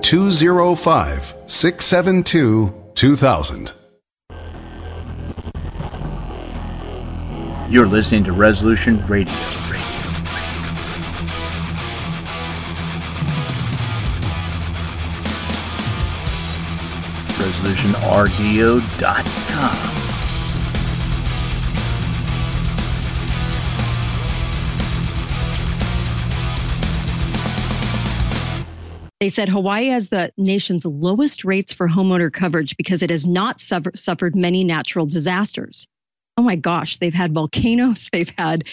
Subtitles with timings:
[0.00, 3.72] 205 672 2000.
[7.68, 9.34] You're listening to Resolution Radio.
[18.60, 19.99] ResolutionRDO.com.
[29.20, 33.60] They said Hawaii has the nation's lowest rates for homeowner coverage because it has not
[33.60, 35.86] suffer- suffered many natural disasters.
[36.38, 38.64] Oh my gosh, they've had volcanoes, they've had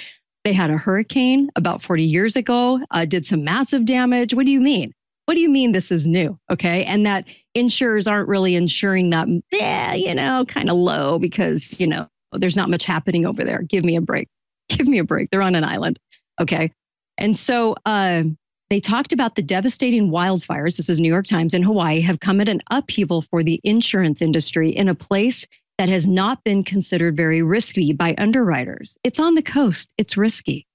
[0.46, 4.34] they had a hurricane about 40 years ago, uh, did some massive damage.
[4.34, 4.94] What do you mean?
[5.26, 6.40] What do you mean this is new?
[6.50, 6.86] Okay.
[6.86, 11.88] And that insurers aren't really insuring that, yeah, you know, kind of low because, you
[11.88, 13.62] know, there's not much happening over there.
[13.64, 14.30] Give me a break.
[14.70, 15.30] Give me a break.
[15.30, 16.00] They're on an island.
[16.40, 16.72] Okay.
[17.18, 18.24] And so uh,
[18.70, 20.78] they talked about the devastating wildfires.
[20.78, 24.22] This is New York Times in Hawaii have come at an upheaval for the insurance
[24.22, 25.46] industry in a place
[25.78, 28.98] that has not been considered very risky by underwriters.
[29.04, 30.68] It's on the coast, it's risky.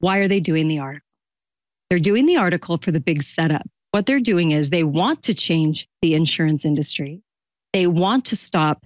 [0.00, 1.06] Why are they doing the article?
[1.88, 3.66] They're doing the article for the big setup.
[3.92, 7.22] What they're doing is they want to change the insurance industry.
[7.72, 8.84] They want to stop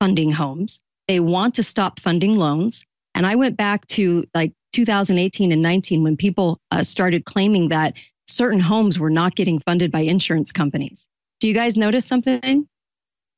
[0.00, 0.80] funding homes.
[1.08, 2.84] They want to stop funding loans.
[3.14, 7.94] And I went back to like 2018 and 19 when people uh, started claiming that
[8.26, 11.06] certain homes were not getting funded by insurance companies.
[11.40, 12.68] Do you guys notice something?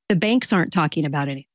[0.09, 1.47] The banks aren't talking about anything.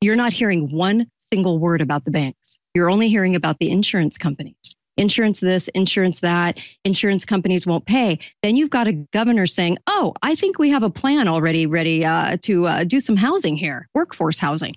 [0.00, 2.58] You're not hearing one single word about the banks.
[2.74, 8.18] You're only hearing about the insurance companies insurance this, insurance that, insurance companies won't pay.
[8.42, 12.04] Then you've got a governor saying, oh, I think we have a plan already ready
[12.04, 14.74] uh, to uh, do some housing here, workforce housing.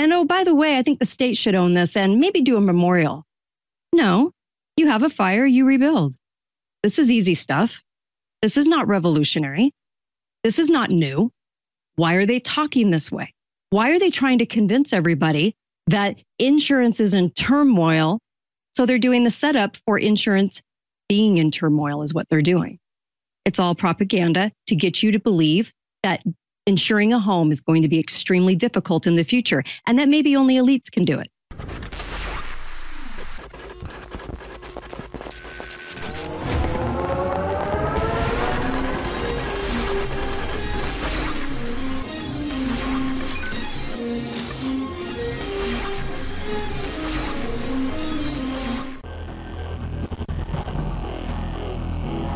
[0.00, 2.56] And oh, by the way, I think the state should own this and maybe do
[2.56, 3.26] a memorial.
[3.92, 4.32] No,
[4.78, 6.16] you have a fire, you rebuild.
[6.82, 7.82] This is easy stuff.
[8.40, 9.72] This is not revolutionary.
[10.42, 11.30] This is not new.
[11.96, 13.34] Why are they talking this way?
[13.68, 15.54] Why are they trying to convince everybody
[15.88, 18.20] that insurance is in turmoil
[18.74, 20.62] so they're doing the setup for insurance
[21.10, 22.78] being in turmoil, is what they're doing.
[23.44, 26.22] It's all propaganda to get you to believe that
[26.66, 30.36] insuring a home is going to be extremely difficult in the future and that maybe
[30.36, 31.30] only elites can do it.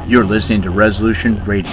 [0.07, 1.73] You're listening to Resolution Radio.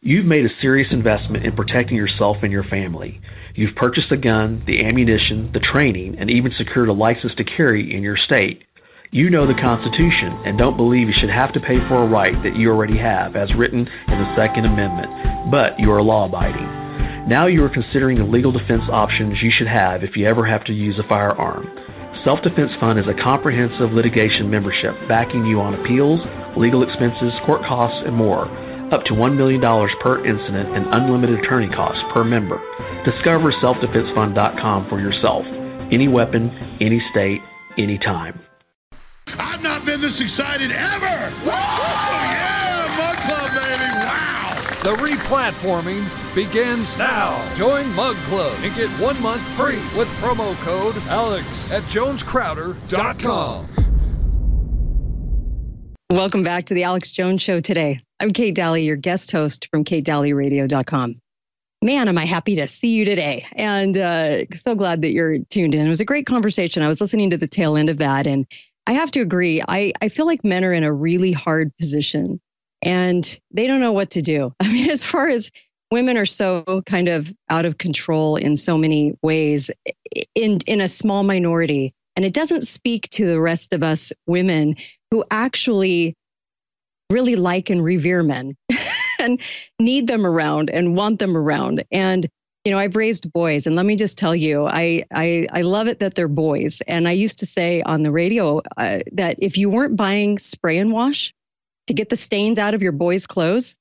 [0.00, 3.20] You've made a serious investment in protecting yourself and your family.
[3.54, 7.94] You've purchased the gun, the ammunition, the training, and even secured a license to carry
[7.94, 8.62] in your state.
[9.10, 12.42] You know the Constitution and don't believe you should have to pay for a right
[12.42, 16.87] that you already have, as written in the Second Amendment, but you are law abiding.
[17.28, 20.64] Now you are considering the legal defense options you should have if you ever have
[20.64, 21.68] to use a firearm.
[22.24, 26.20] Self Defense Fund is a comprehensive litigation membership backing you on appeals,
[26.56, 28.48] legal expenses, court costs, and more
[28.94, 29.60] up to $1 million
[30.00, 32.56] per incident and unlimited attorney costs per member.
[33.04, 35.44] Discover selfdefensefund.com for yourself.
[35.92, 36.48] Any weapon,
[36.80, 37.42] any state,
[37.76, 38.40] anytime.
[39.38, 41.32] I've not been this excited ever!
[41.44, 42.47] Oh, yeah,
[44.88, 47.54] The replatforming begins now.
[47.56, 53.68] Join Mug Club and get one month free with promo code ALEX at jonescrowder.com.
[56.10, 57.98] Welcome back to the Alex Jones Show today.
[58.18, 61.20] I'm Kate Dalley, your guest host from katedalleyradio.com.
[61.82, 63.46] Man, am I happy to see you today.
[63.56, 65.84] And uh, so glad that you're tuned in.
[65.84, 66.82] It was a great conversation.
[66.82, 68.26] I was listening to the tail end of that.
[68.26, 68.46] And
[68.86, 72.40] I have to agree, I, I feel like men are in a really hard position
[72.82, 74.52] and they don't know what to do.
[74.60, 75.50] I mean, as far as
[75.90, 79.70] women are so kind of out of control in so many ways
[80.34, 81.94] in, in a small minority.
[82.16, 84.76] And it doesn't speak to the rest of us women
[85.10, 86.14] who actually
[87.10, 88.56] really like and revere men
[89.18, 89.40] and
[89.78, 91.84] need them around and want them around.
[91.90, 92.26] And
[92.64, 95.86] you know, I've raised boys, and let me just tell you, I I, I love
[95.86, 96.82] it that they're boys.
[96.82, 100.76] And I used to say on the radio uh, that if you weren't buying spray
[100.76, 101.32] and wash
[101.88, 103.76] to get the stains out of your boys' clothes,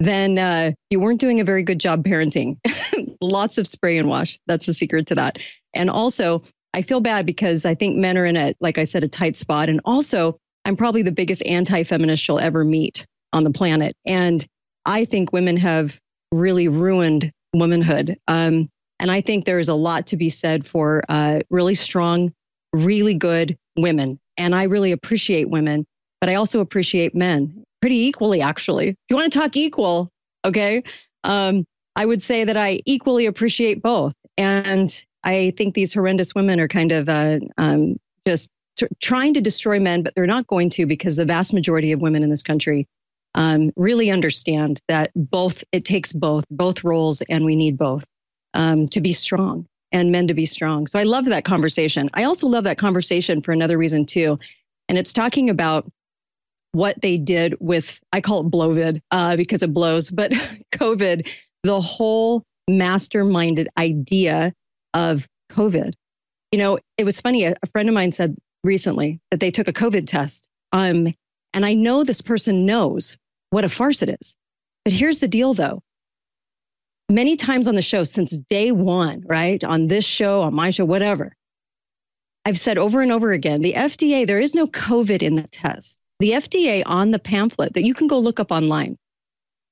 [0.00, 2.56] then uh, you weren't doing a very good job parenting.
[3.20, 4.38] Lots of spray and wash.
[4.46, 5.38] That's the secret to that.
[5.74, 9.04] And also, I feel bad because I think men are in a, like I said,
[9.04, 9.68] a tight spot.
[9.68, 13.96] And also, I'm probably the biggest anti feminist you'll ever meet on the planet.
[14.06, 14.46] And
[14.86, 15.98] I think women have
[16.32, 18.16] really ruined womanhood.
[18.28, 18.68] Um,
[19.00, 22.32] and I think there is a lot to be said for uh, really strong,
[22.72, 24.18] really good women.
[24.36, 25.86] And I really appreciate women,
[26.20, 28.88] but I also appreciate men pretty equally, actually.
[28.88, 30.10] If you want to talk equal,
[30.44, 30.82] okay,
[31.24, 31.64] um,
[31.96, 34.14] I would say that I equally appreciate both.
[34.36, 38.48] And I think these horrendous women are kind of uh, um, just
[39.00, 42.22] trying to destroy men, but they're not going to because the vast majority of women
[42.22, 42.86] in this country
[43.34, 48.04] um, really understand that both it takes both both roles, and we need both
[48.54, 50.86] um, to be strong and men to be strong.
[50.86, 52.10] So I love that conversation.
[52.14, 54.38] I also love that conversation for another reason too,
[54.88, 55.90] and it's talking about
[56.72, 60.32] what they did with I call it blowvid uh, because it blows, but
[60.74, 61.28] COVID,
[61.62, 64.52] the whole masterminded idea
[64.94, 65.94] of COVID.
[66.52, 67.44] You know, it was funny.
[67.44, 70.48] A, a friend of mine said recently that they took a COVID test.
[70.72, 71.12] Um,
[71.54, 73.16] and I know this person knows
[73.50, 74.34] what a farce it is.
[74.84, 75.82] But here's the deal though.
[77.10, 79.62] Many times on the show since day one, right?
[79.64, 81.34] On this show, on my show, whatever,
[82.44, 86.00] I've said over and over again the FDA, there is no COVID in the test.
[86.20, 88.98] The FDA on the pamphlet that you can go look up online,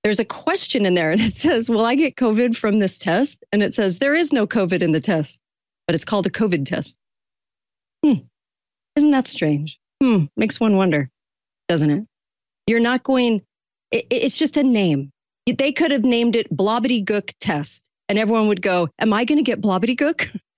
[0.04, 3.44] there's a question in there and it says, Will I get COVID from this test?
[3.52, 5.40] And it says, There is no COVID in the test,
[5.86, 6.96] but it's called a COVID test.
[8.04, 8.20] Hmm.
[8.94, 9.78] Isn't that strange?
[10.00, 10.24] Hmm.
[10.36, 11.10] Makes one wonder,
[11.68, 12.06] doesn't it?
[12.68, 13.42] You're not going,
[13.90, 15.10] it, it's just a name.
[15.46, 19.38] They could have named it Blobbity Gook test, and everyone would go, Am I going
[19.38, 20.28] to get Blobbity Gook?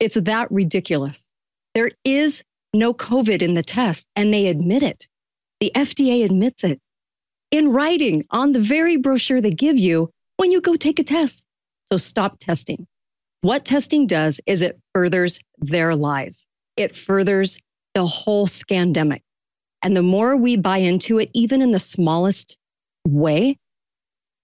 [0.00, 1.28] It's that ridiculous.
[1.74, 5.08] There is no COVID in the test, and they admit it.
[5.60, 6.80] The FDA admits it
[7.50, 11.46] in writing on the very brochure they give you when you go take a test.
[11.86, 12.86] So stop testing.
[13.40, 16.44] What testing does is it furthers their lies.
[16.76, 17.58] It furthers
[17.94, 19.22] the whole scandemic.
[19.82, 22.56] And the more we buy into it, even in the smallest
[23.06, 23.58] way,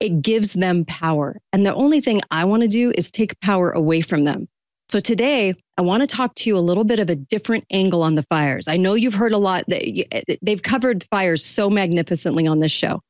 [0.00, 1.40] it gives them power.
[1.52, 4.48] And the only thing I want to do is take power away from them.
[4.88, 8.02] So today, I want to talk to you a little bit of a different angle
[8.02, 8.68] on the fires.
[8.68, 13.00] I know you've heard a lot that they've covered fires so magnificently on this show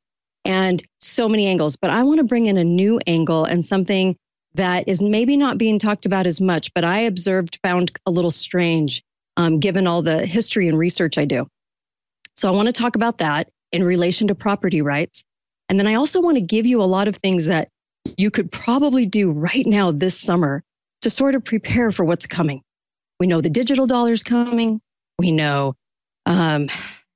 [0.45, 4.17] and so many angles, but I want to bring in a new angle and something
[4.55, 8.31] that is maybe not being talked about as much, but I observed, found a little
[8.31, 9.03] strange
[9.37, 11.49] um, given all the history and research I do.
[12.37, 15.25] So I want to talk about that in relation to property rights.
[15.69, 17.69] And then I also want to give you a lot of things that
[18.17, 20.63] you could probably do right now this summer
[21.05, 22.61] to sort of prepare for what's coming.
[23.21, 24.81] We know the digital dollar's coming.
[25.19, 25.75] We know
[26.27, 26.69] um,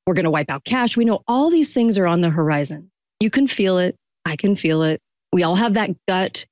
[0.07, 0.97] we're going to wipe out cash.
[0.97, 2.91] We know all these things are on the horizon.
[3.21, 3.97] You can feel it.
[4.25, 5.01] I can feel it.
[5.33, 6.47] We all have that gut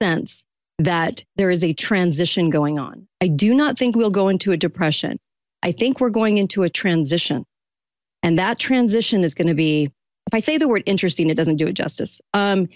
[0.00, 0.44] sense
[0.78, 3.08] that there is a transition going on.
[3.20, 5.18] I do not think we'll go into a depression.
[5.62, 7.44] I think we're going into a transition.
[8.22, 9.84] And that transition is going to be,
[10.26, 12.20] if I say the word interesting, it doesn't do it justice.
[12.32, 12.68] Um,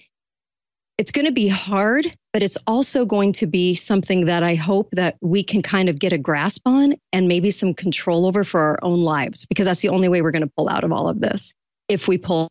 [1.02, 4.88] it's going to be hard, but it's also going to be something that I hope
[4.92, 8.60] that we can kind of get a grasp on and maybe some control over for
[8.60, 11.08] our own lives, because that's the only way we're going to pull out of all
[11.08, 11.54] of this
[11.88, 12.46] if we pull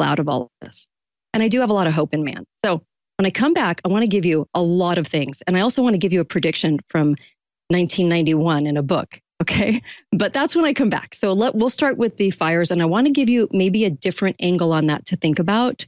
[0.00, 0.86] out of all of this.
[1.34, 2.44] And I do have a lot of hope in man.
[2.64, 2.84] So
[3.16, 5.42] when I come back, I want to give you a lot of things.
[5.48, 7.16] And I also want to give you a prediction from
[7.70, 9.20] 1991 in a book.
[9.42, 9.82] Okay.
[10.12, 11.16] But that's when I come back.
[11.16, 12.70] So let, we'll start with the fires.
[12.70, 15.84] And I want to give you maybe a different angle on that to think about.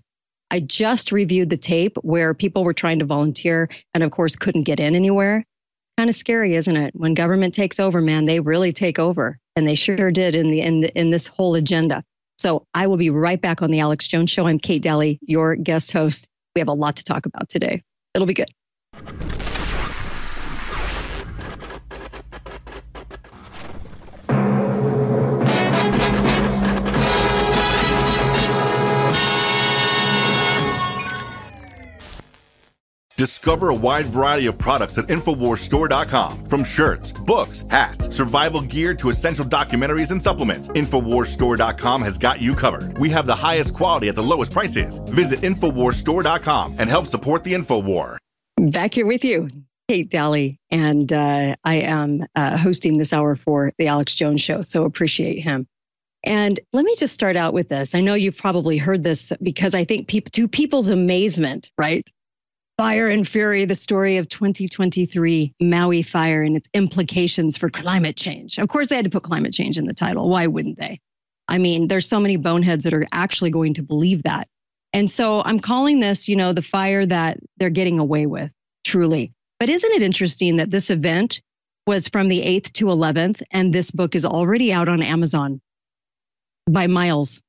[0.50, 4.62] I just reviewed the tape where people were trying to volunteer and, of course, couldn't
[4.62, 5.44] get in anywhere.
[5.96, 6.94] Kind of scary, isn't it?
[6.94, 9.38] When government takes over, man, they really take over.
[9.54, 12.02] And they sure did in, the, in, the, in this whole agenda.
[12.38, 14.46] So I will be right back on the Alex Jones Show.
[14.46, 16.26] I'm Kate Dalley, your guest host.
[16.56, 17.82] We have a lot to talk about today.
[18.14, 19.49] It'll be good.
[33.20, 36.46] Discover a wide variety of products at InfoWarsStore.com.
[36.46, 42.54] From shirts, books, hats, survival gear to essential documentaries and supplements, InfoWarsStore.com has got you
[42.54, 42.96] covered.
[42.96, 44.96] We have the highest quality at the lowest prices.
[45.10, 48.16] Visit InfoWarsStore.com and help support the InfoWar.
[48.56, 49.48] Back here with you,
[49.90, 54.62] Kate Dalley, and uh, I am uh, hosting this hour for the Alex Jones Show,
[54.62, 55.66] so appreciate him.
[56.24, 57.94] And let me just start out with this.
[57.94, 62.10] I know you've probably heard this because I think pe- to people's amazement, right?
[62.80, 68.56] Fire and Fury, the story of 2023 Maui fire and its implications for climate change.
[68.56, 70.30] Of course, they had to put climate change in the title.
[70.30, 70.98] Why wouldn't they?
[71.46, 74.48] I mean, there's so many boneheads that are actually going to believe that.
[74.94, 78.50] And so I'm calling this, you know, the fire that they're getting away with,
[78.82, 79.34] truly.
[79.58, 81.42] But isn't it interesting that this event
[81.86, 85.60] was from the 8th to 11th, and this book is already out on Amazon
[86.66, 87.42] by Miles,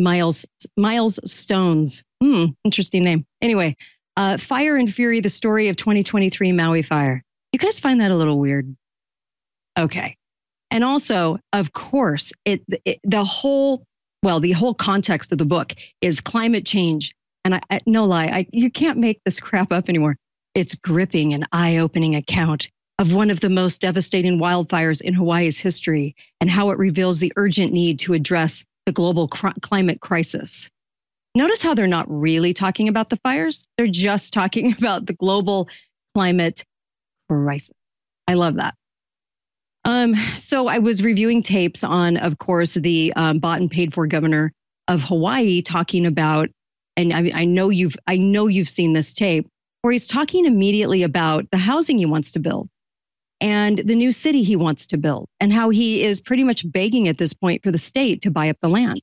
[0.00, 2.04] Miles, Miles Stones.
[2.22, 3.26] Hmm, interesting name.
[3.40, 3.74] Anyway,
[4.16, 7.22] uh, Fire and Fury, the story of 2023 Maui fire.
[7.52, 8.74] You guys find that a little weird?
[9.78, 10.16] Okay.
[10.70, 13.84] And also, of course, it, it the whole
[14.22, 17.14] well, the whole context of the book is climate change.
[17.44, 20.16] And I, I no lie, I, you can't make this crap up anymore.
[20.54, 26.14] It's gripping and eye-opening account of one of the most devastating wildfires in Hawaii's history
[26.40, 30.70] and how it reveals the urgent need to address the global cr- climate crisis.
[31.34, 35.68] Notice how they're not really talking about the fires, they're just talking about the global
[36.14, 36.64] climate
[37.28, 37.74] crisis.
[38.28, 38.74] I love that.
[39.84, 44.06] Um, so I was reviewing tapes on, of course, the um, bought and paid for
[44.06, 44.52] governor
[44.86, 46.50] of Hawaii talking about,
[46.96, 49.48] and I, I know you've I know you've seen this tape
[49.80, 52.68] where he's talking immediately about the housing he wants to build
[53.40, 57.08] and the new city he wants to build and how he is pretty much begging
[57.08, 59.00] at this point for the state to buy up the land.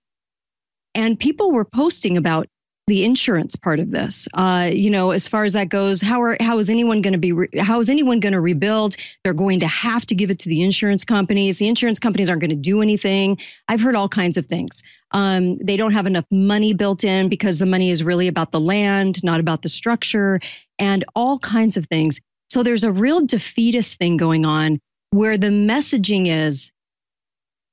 [1.00, 2.48] And people were posting about
[2.88, 4.27] the insurance part of this.
[4.34, 7.18] Uh, you know, as far as that goes, how are how is anyone going to
[7.18, 7.32] be?
[7.32, 8.98] Re- how is anyone going to rebuild?
[9.24, 11.58] They're going to have to give it to the insurance companies.
[11.58, 13.38] The insurance companies aren't going to do anything.
[13.70, 14.84] I've heard all kinds of things.
[15.12, 18.60] Um, they don't have enough money built in because the money is really about the
[18.60, 20.41] land, not about the structure,
[20.79, 22.20] and all kinds of things.
[22.50, 26.74] So there's a real defeatist thing going on where the messaging is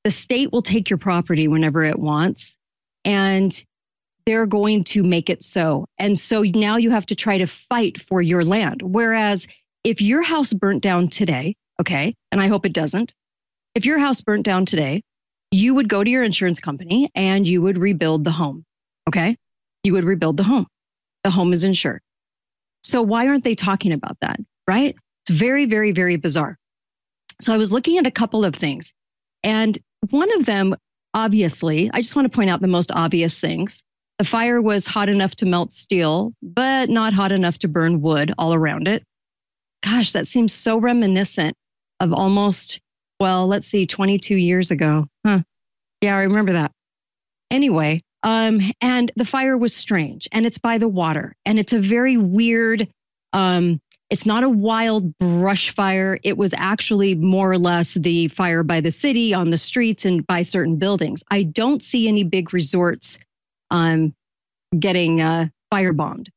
[0.04, 2.56] the state will take your property whenever it wants
[3.06, 3.64] and
[4.26, 5.86] they're going to make it so.
[5.98, 8.82] And so now you have to try to fight for your land.
[8.82, 9.46] Whereas
[9.84, 13.14] if your house burnt down today, okay, and I hope it doesn't,
[13.76, 15.02] if your house burnt down today,
[15.52, 18.64] you would go to your insurance company and you would rebuild the home,
[19.08, 19.36] okay?
[19.84, 20.66] You would rebuild the home.
[21.22, 22.00] The home is insured.
[22.82, 24.96] So why aren't they talking about that, right?
[25.22, 26.58] It's very, very, very bizarre.
[27.40, 28.92] So I was looking at a couple of things.
[29.44, 29.78] And
[30.10, 30.75] one of them,
[31.16, 33.82] obviously, I just want to point out the most obvious things
[34.18, 38.32] the fire was hot enough to melt steel, but not hot enough to burn wood
[38.38, 39.02] all around it.
[39.82, 41.54] Gosh, that seems so reminiscent
[42.00, 42.80] of almost,
[43.20, 45.06] well, let's see, 22 years ago.
[45.25, 45.40] Huh.
[46.00, 46.73] Yeah, I remember that.
[47.50, 51.78] Anyway, um, and the fire was strange and it's by the water and it's a
[51.78, 52.88] very weird,
[53.32, 56.18] um, it's not a wild brush fire.
[56.22, 60.26] It was actually more or less the fire by the city, on the streets, and
[60.26, 61.22] by certain buildings.
[61.30, 63.18] I don't see any big resorts
[63.70, 64.14] um,
[64.78, 66.28] getting uh, firebombed.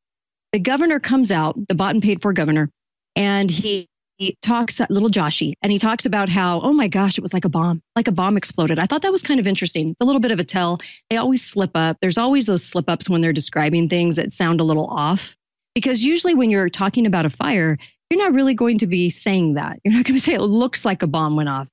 [0.52, 2.72] The governor comes out, the bought and paid for governor,
[3.16, 7.22] and he, he talks, little Joshy, and he talks about how, oh my gosh, it
[7.22, 8.80] was like a bomb, like a bomb exploded.
[8.80, 9.92] I thought that was kind of interesting.
[9.92, 10.80] It's a little bit of a tell.
[11.12, 11.98] They always slip up.
[12.02, 15.36] There's always those slip ups when they're describing things that sound a little off.
[15.80, 17.78] Because usually when you're talking about a fire,
[18.10, 19.80] you're not really going to be saying that.
[19.86, 21.70] You're not going to say it looks like a bomb went off.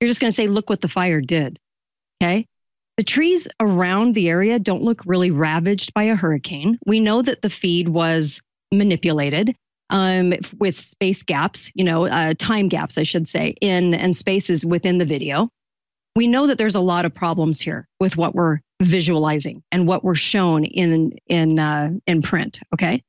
[0.00, 1.58] You're just going to say, look what the fire did.
[2.22, 2.46] Okay.
[2.96, 6.78] The trees around the area don't look really ravaged by a hurricane.
[6.86, 8.40] We know that the feed was
[8.70, 9.56] manipulated
[9.90, 14.64] um, with space gaps, you know, uh, time gaps, I should say, in and spaces
[14.64, 15.48] within the video.
[16.14, 20.04] We know that there's a lot of problems here with what we're visualizing and what
[20.04, 22.60] we're shown in in uh, in print.
[22.72, 23.02] Okay,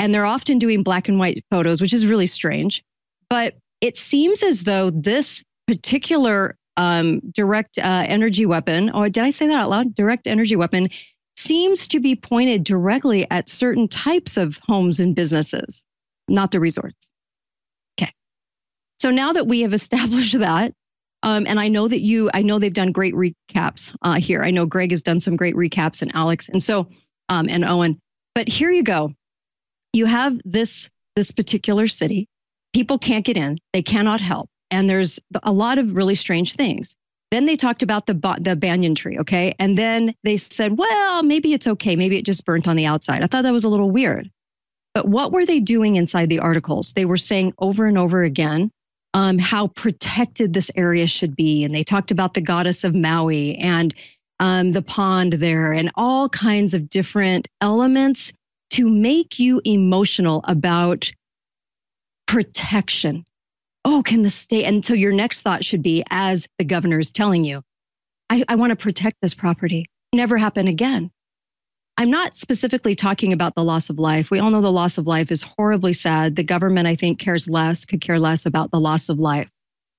[0.00, 2.82] and they're often doing black and white photos, which is really strange.
[3.28, 9.30] But it seems as though this particular um, direct uh, energy weapon, or did I
[9.30, 9.94] say that out loud?
[9.94, 10.88] Direct energy weapon
[11.36, 15.84] seems to be pointed directly at certain types of homes and businesses,
[16.28, 17.10] not the resorts.
[18.00, 18.12] Okay.
[18.98, 20.72] So now that we have established that,
[21.22, 24.42] um, and I know that you, I know they've done great recaps uh, here.
[24.42, 26.88] I know Greg has done some great recaps and Alex, and so,
[27.28, 28.00] um, and Owen.
[28.34, 29.10] But here you go.
[29.92, 32.28] You have this this particular city.
[32.72, 33.58] People can't get in.
[33.72, 36.94] They cannot help and there's a lot of really strange things.
[37.30, 39.54] Then they talked about the the banyan tree, okay?
[39.58, 41.94] And then they said, well, maybe it's okay.
[41.96, 43.22] Maybe it just burnt on the outside.
[43.22, 44.30] I thought that was a little weird.
[44.94, 46.92] But what were they doing inside the articles?
[46.92, 48.72] They were saying over and over again
[49.14, 51.62] um, how protected this area should be.
[51.62, 53.94] And they talked about the goddess of Maui and
[54.40, 58.32] um, the pond there and all kinds of different elements
[58.70, 61.10] to make you emotional about
[62.26, 63.24] protection.
[63.84, 64.64] Oh, can the state?
[64.64, 67.62] And so your next thought should be, as the governor is telling you,
[68.28, 69.86] I, I want to protect this property.
[70.12, 71.10] Never happen again.
[71.96, 74.30] I'm not specifically talking about the loss of life.
[74.30, 76.36] We all know the loss of life is horribly sad.
[76.36, 79.50] The government, I think, cares less, could care less about the loss of life.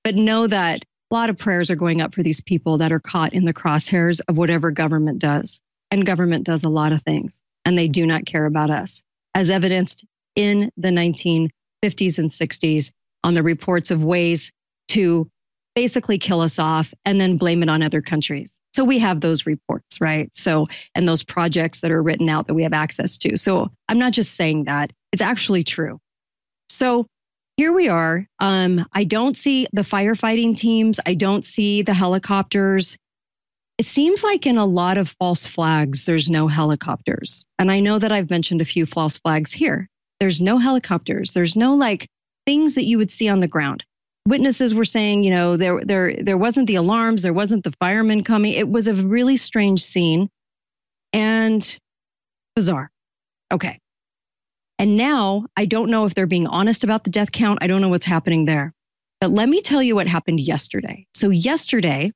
[0.02, 2.98] But know that a lot of prayers are going up for these people that are
[2.98, 5.60] caught in the crosshairs of whatever government does.
[5.90, 9.02] And government does a lot of things, and they do not care about us,
[9.34, 10.04] as evidenced
[10.34, 12.90] in the 1950s and 60s
[13.24, 14.50] on the reports of ways
[14.88, 15.28] to
[15.74, 18.60] basically kill us off and then blame it on other countries.
[18.74, 20.30] So we have those reports, right?
[20.34, 23.36] So, and those projects that are written out that we have access to.
[23.36, 25.98] So I'm not just saying that, it's actually true.
[26.68, 27.06] So
[27.56, 28.26] here we are.
[28.38, 32.96] Um, I don't see the firefighting teams, I don't see the helicopters.
[33.82, 37.44] It seems like in a lot of false flags, there's no helicopters.
[37.58, 39.88] And I know that I've mentioned a few false flags here.
[40.20, 41.32] There's no helicopters.
[41.32, 42.06] There's no like
[42.46, 43.84] things that you would see on the ground
[44.24, 48.22] witnesses were saying, you know, there there there wasn't the alarms, there wasn't the firemen
[48.22, 48.52] coming.
[48.52, 50.30] It was a really strange scene
[51.12, 51.78] and
[52.54, 52.88] bizarre.
[53.50, 53.80] Okay.
[54.78, 57.58] And now I don't know if they're being honest about the death count.
[57.62, 58.72] I don't know what's happening there.
[59.20, 61.04] But let me tell you what happened yesterday.
[61.14, 62.12] So yesterday,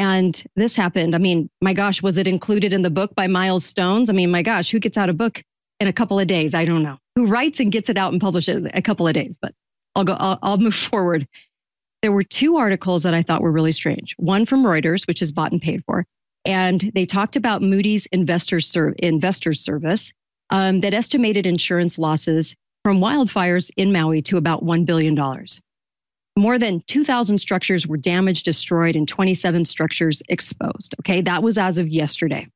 [0.00, 3.66] and this happened, I mean, my gosh, was it included in the book by Miles
[3.66, 4.08] Stones?
[4.08, 5.42] I mean, my gosh, who gets out a book
[5.78, 6.54] in a couple of days?
[6.54, 6.96] I don't know.
[7.16, 9.52] Who writes and gets it out and publishes a couple of days, but
[9.94, 11.28] I'll go, I'll, I'll move forward.
[12.00, 14.14] There were two articles that I thought were really strange.
[14.16, 16.06] One from Reuters, which is bought and paid for,
[16.46, 20.14] and they talked about Moody's Investor, Ser- Investor Service
[20.48, 25.14] um, that estimated insurance losses from wildfires in Maui to about $1 billion.
[26.36, 30.94] More than 2,000 structures were damaged, destroyed, and 27 structures exposed.
[31.00, 32.46] Okay, that was as of yesterday.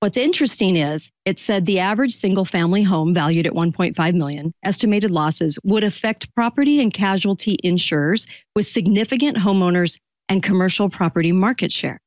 [0.00, 5.10] What's interesting is it said the average single family home valued at 1.5 million estimated
[5.10, 9.98] losses would affect property and casualty insurers with significant homeowners
[10.30, 12.00] and commercial property market share.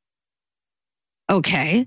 [1.30, 1.86] Okay.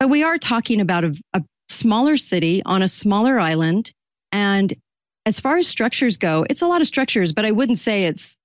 [0.00, 3.92] But we are talking about a, a smaller city on a smaller island
[4.32, 4.74] and
[5.26, 8.38] as far as structures go, it's a lot of structures, but I wouldn't say it's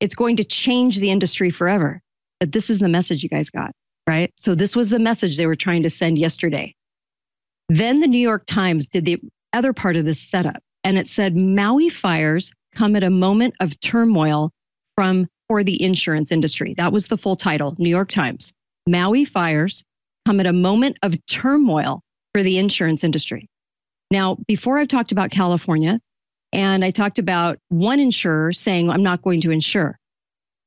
[0.00, 2.00] it's going to change the industry forever.
[2.40, 3.72] But this is the message you guys got
[4.08, 4.32] right?
[4.36, 6.74] So this was the message they were trying to send yesterday.
[7.68, 9.20] Then the New York Times did the
[9.52, 13.78] other part of this setup, and it said Maui fires come at a moment of
[13.80, 14.50] turmoil
[14.94, 16.74] from for the insurance industry.
[16.78, 18.54] That was the full title, New York Times.
[18.86, 19.84] Maui fires
[20.24, 22.00] come at a moment of turmoil
[22.32, 23.46] for the insurance industry.
[24.10, 26.00] Now, before I've talked about California,
[26.52, 29.98] and I talked about one insurer saying, I'm not going to insure.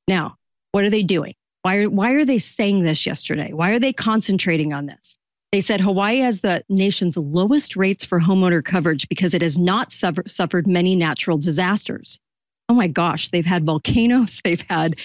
[0.08, 0.36] Now,
[0.72, 1.34] what are they doing?
[1.64, 3.52] Why are, why are they saying this yesterday?
[3.54, 5.18] Why are they concentrating on this?
[5.52, 9.92] They said Hawaii has the nation's lowest rates for homeowner coverage because it has not
[9.92, 12.20] suffer, suffered many natural disasters.
[12.70, 14.96] Oh my gosh, they've had volcanoes, they've had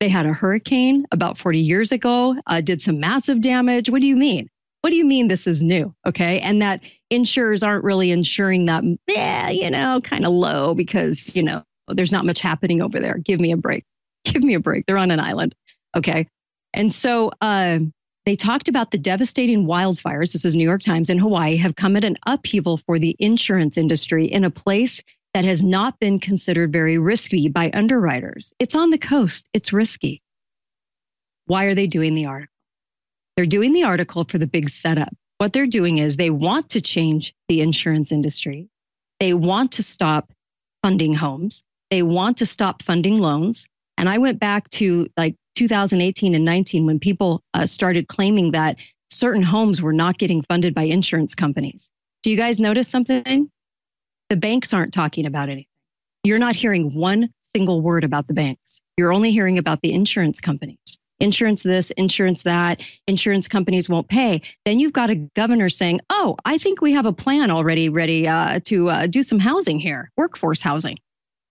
[0.00, 3.88] they had a hurricane about 40 years ago, uh, did some massive damage.
[3.88, 4.48] What do you mean?
[4.82, 5.94] What do you mean this is new?
[6.06, 6.40] Okay.
[6.40, 11.42] And that insurers aren't really insuring that, yeah, you know, kind of low because, you
[11.42, 13.18] know, there's not much happening over there.
[13.18, 13.84] Give me a break.
[14.24, 14.86] Give me a break.
[14.86, 15.54] They're on an island.
[15.96, 16.26] Okay.
[16.74, 17.78] And so uh,
[18.24, 20.32] they talked about the devastating wildfires.
[20.32, 23.78] This is New York Times in Hawaii have come at an upheaval for the insurance
[23.78, 25.00] industry in a place
[25.34, 28.52] that has not been considered very risky by underwriters.
[28.58, 30.22] It's on the coast, it's risky.
[31.46, 32.51] Why are they doing the article?
[33.36, 35.14] They're doing the article for the big setup.
[35.38, 38.68] What they're doing is they want to change the insurance industry.
[39.20, 40.32] They want to stop
[40.82, 41.62] funding homes.
[41.90, 43.66] They want to stop funding loans.
[43.98, 48.78] And I went back to like 2018 and 19 when people uh, started claiming that
[49.10, 51.90] certain homes were not getting funded by insurance companies.
[52.22, 53.50] Do you guys notice something?
[54.30, 55.66] The banks aren't talking about anything.
[56.24, 58.80] You're not hearing one single word about the banks.
[58.96, 60.98] You're only hearing about the insurance companies.
[61.22, 64.42] Insurance this, insurance that, insurance companies won't pay.
[64.66, 68.26] Then you've got a governor saying, Oh, I think we have a plan already ready
[68.28, 70.98] uh, to uh, do some housing here, workforce housing.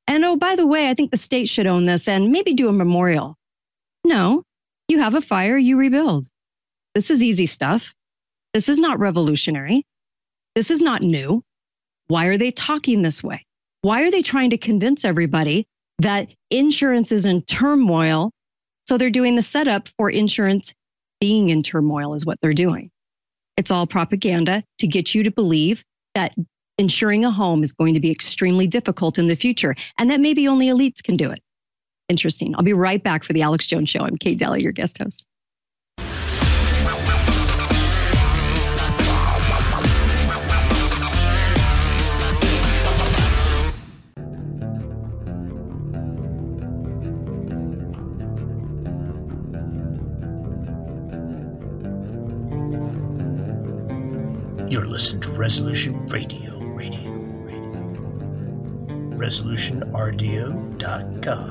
[0.07, 2.67] And oh, by the way, I think the state should own this and maybe do
[2.67, 3.38] a memorial.
[4.03, 4.43] No,
[4.89, 6.27] you have a fire, you rebuild.
[6.93, 7.93] This is easy stuff.
[8.53, 9.86] This is not revolutionary.
[10.53, 11.41] This is not new.
[12.07, 13.45] Why are they talking this way?
[13.84, 15.65] Why are they trying to convince everybody
[15.99, 18.31] that insurance is in turmoil?
[18.91, 20.73] So they're doing the setup for insurance
[21.21, 22.91] being in turmoil, is what they're doing.
[23.56, 26.36] It's all propaganda to get you to believe that
[26.77, 30.45] insuring a home is going to be extremely difficult in the future, and that maybe
[30.49, 31.41] only elites can do it.
[32.10, 32.54] Interesting.
[32.54, 34.01] I'll be right back for the Alex Jones Show.
[34.01, 35.25] I'm Kate Dalley, your guest host.
[54.71, 57.81] You're listening to Resolution Radio, Radio, Radio.
[59.17, 61.50] ResolutionRDO.com.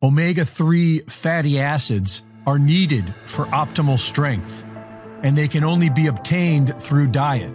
[0.00, 4.64] Omega-3 fatty acids are needed for optimal strength,
[5.24, 7.52] and they can only be obtained through diet.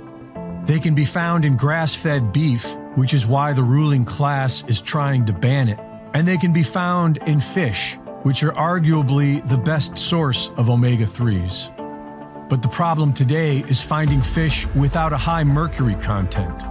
[0.65, 5.25] They can be found in grass-fed beef, which is why the ruling class is trying
[5.27, 5.79] to ban it,
[6.13, 12.49] and they can be found in fish, which are arguably the best source of omega-3s.
[12.49, 16.61] But the problem today is finding fish without a high mercury content.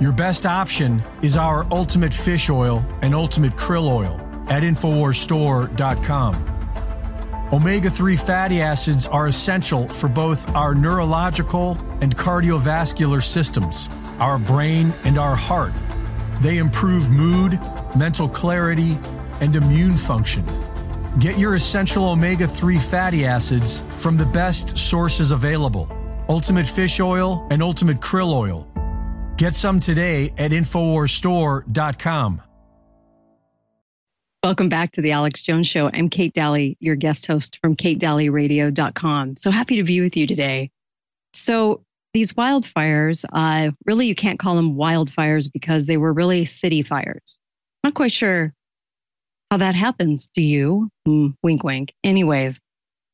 [0.00, 4.21] Your best option is our Ultimate Fish Oil and Ultimate Krill Oil
[4.52, 6.48] at InfoWarsStore.com.
[7.54, 13.88] Omega 3 fatty acids are essential for both our neurological and cardiovascular systems,
[14.18, 15.72] our brain, and our heart.
[16.42, 17.58] They improve mood,
[17.96, 18.98] mental clarity,
[19.40, 20.44] and immune function.
[21.18, 25.90] Get your essential omega 3 fatty acids from the best sources available
[26.28, 28.68] Ultimate Fish Oil and Ultimate Krill Oil.
[29.36, 32.51] Get some today at InfoWarsStore.com.
[34.44, 35.88] Welcome back to the Alex Jones Show.
[35.92, 39.36] I'm Kate Dalley, your guest host from katedalleyradio.com.
[39.36, 40.72] So happy to be with you today.
[41.32, 46.82] So, these wildfires, uh, really, you can't call them wildfires because they were really city
[46.82, 47.38] fires.
[47.84, 48.52] Not quite sure
[49.52, 50.28] how that happens.
[50.34, 50.88] Do you?
[51.06, 51.94] Mm, wink, wink.
[52.02, 52.58] Anyways,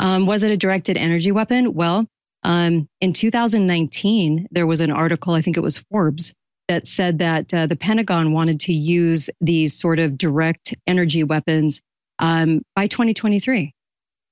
[0.01, 1.75] um, was it a directed energy weapon?
[1.75, 2.07] Well,
[2.43, 6.33] um, in 2019, there was an article, I think it was Forbes,
[6.69, 11.81] that said that uh, the Pentagon wanted to use these sort of direct energy weapons
[12.19, 13.75] um, by 2023.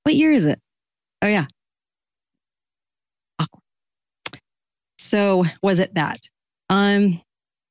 [0.02, 0.60] What year is it?
[1.22, 1.46] Oh, yeah.
[3.38, 3.62] Awkward.
[4.98, 6.20] So, was it that?
[6.68, 7.20] Um,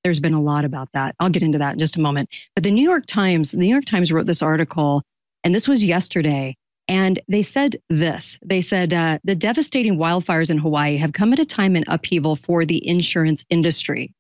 [0.04, 1.16] there's been a lot about that.
[1.20, 2.30] I'll get into that in just a moment.
[2.56, 5.04] But the New York Times, the New York Times wrote this article,
[5.44, 6.56] and this was yesterday.
[6.88, 11.40] And they said this they said, uh, the devastating wildfires in Hawaii have come at
[11.40, 14.14] a time in upheaval for the insurance industry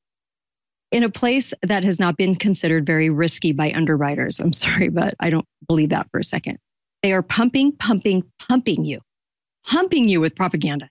[0.91, 4.39] in a place that has not been considered very risky by underwriters.
[4.39, 6.57] I'm sorry, but I don't believe that for a second.
[7.03, 9.01] They are pumping, pumping, pumping you,
[9.65, 10.89] pumping you with propaganda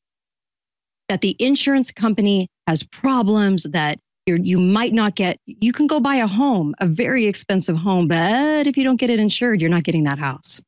[1.08, 6.00] that the insurance company has problems, that you're, you might not get, you can go
[6.00, 9.70] buy a home, a very expensive home, but if you don't get it insured, you're
[9.70, 10.62] not getting that house.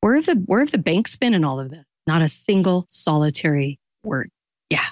[0.00, 1.84] Where have the, where have the banks been in all of this?
[2.06, 4.30] Not a single solitary word.
[4.68, 4.84] Yeah.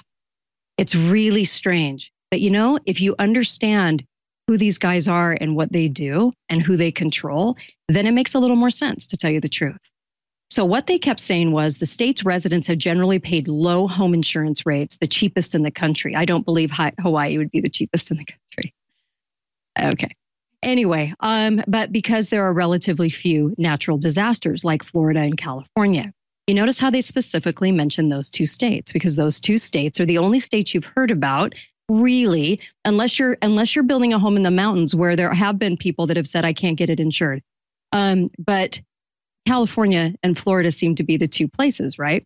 [0.77, 2.11] It's really strange.
[2.31, 4.03] But you know, if you understand
[4.47, 8.33] who these guys are and what they do and who they control, then it makes
[8.33, 9.77] a little more sense to tell you the truth.
[10.51, 14.65] So, what they kept saying was the state's residents have generally paid low home insurance
[14.65, 16.15] rates, the cheapest in the country.
[16.15, 18.73] I don't believe Hawaii would be the cheapest in the country.
[19.79, 20.15] Okay.
[20.63, 26.11] Anyway, um, but because there are relatively few natural disasters like Florida and California,
[26.47, 30.17] you notice how they specifically mention those two states because those two states are the
[30.17, 31.53] only states you've heard about
[31.89, 35.77] really unless you're unless you're building a home in the mountains where there have been
[35.77, 37.41] people that have said i can't get it insured
[37.91, 38.81] um, but
[39.47, 42.25] california and florida seem to be the two places right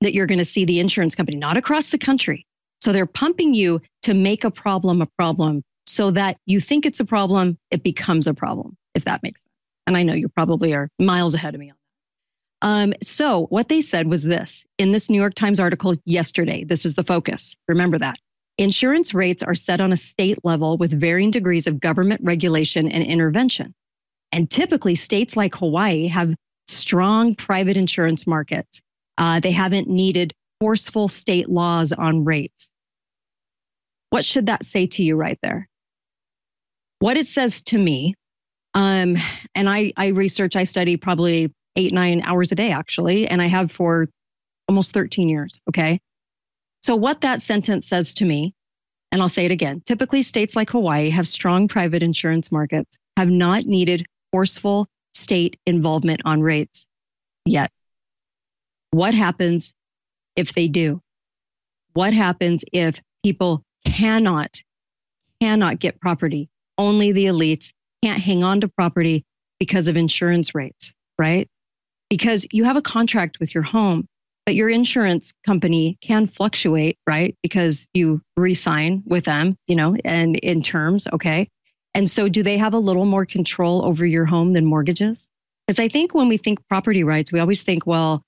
[0.00, 2.46] that you're going to see the insurance company not across the country
[2.80, 7.00] so they're pumping you to make a problem a problem so that you think it's
[7.00, 9.50] a problem it becomes a problem if that makes sense
[9.86, 11.76] and i know you probably are miles ahead of me on
[12.62, 16.64] Um, so what they said was this in this New York Times article yesterday.
[16.64, 17.56] This is the focus.
[17.68, 18.18] Remember that.
[18.60, 23.02] Insurance rates are set on a state level with varying degrees of government regulation and
[23.02, 23.74] intervention.
[24.32, 26.34] And typically, states like Hawaii have
[26.68, 28.82] strong private insurance markets.
[29.16, 32.70] Uh, they haven't needed forceful state laws on rates.
[34.10, 35.66] What should that say to you right there?
[36.98, 38.14] What it says to me,
[38.74, 39.16] um,
[39.54, 43.46] and I, I research, I study probably eight, nine hours a day, actually, and I
[43.46, 44.10] have for
[44.68, 45.58] almost 13 years.
[45.66, 45.98] Okay.
[46.82, 48.54] So, what that sentence says to me,
[49.12, 53.30] and I'll say it again typically, states like Hawaii have strong private insurance markets, have
[53.30, 56.86] not needed forceful state involvement on rates
[57.44, 57.70] yet.
[58.92, 59.74] What happens
[60.36, 61.02] if they do?
[61.92, 64.62] What happens if people cannot,
[65.40, 66.48] cannot get property?
[66.78, 69.24] Only the elites can't hang on to property
[69.58, 71.48] because of insurance rates, right?
[72.08, 74.08] Because you have a contract with your home,
[74.46, 77.36] but your insurance company can fluctuate, right?
[77.42, 81.48] Because you re-sign with them, you know, and in terms, okay?
[81.94, 85.28] And so do they have a little more control over your home than mortgages?
[85.66, 88.22] Because I think when we think property rights, we always think, well,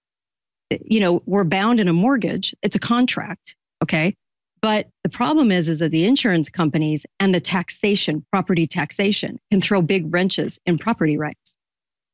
[0.70, 2.54] eh, you know, we're bound in a mortgage.
[2.62, 3.56] It's a contract.
[3.82, 4.14] Okay.
[4.60, 9.60] But the problem is, is that the insurance companies and the taxation, property taxation, can
[9.60, 11.56] throw big wrenches in property rights.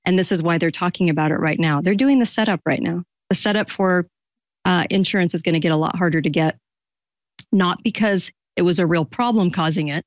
[0.06, 1.82] And this is why they're talking about it right now.
[1.82, 3.04] They're doing the setup right now.
[3.30, 4.06] The setup for
[4.64, 6.56] uh, insurance is going to get a lot harder to get,
[7.52, 10.04] not because it was a real problem causing it.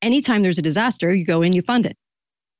[0.00, 1.96] Anytime there's a disaster, you go in, you fund it.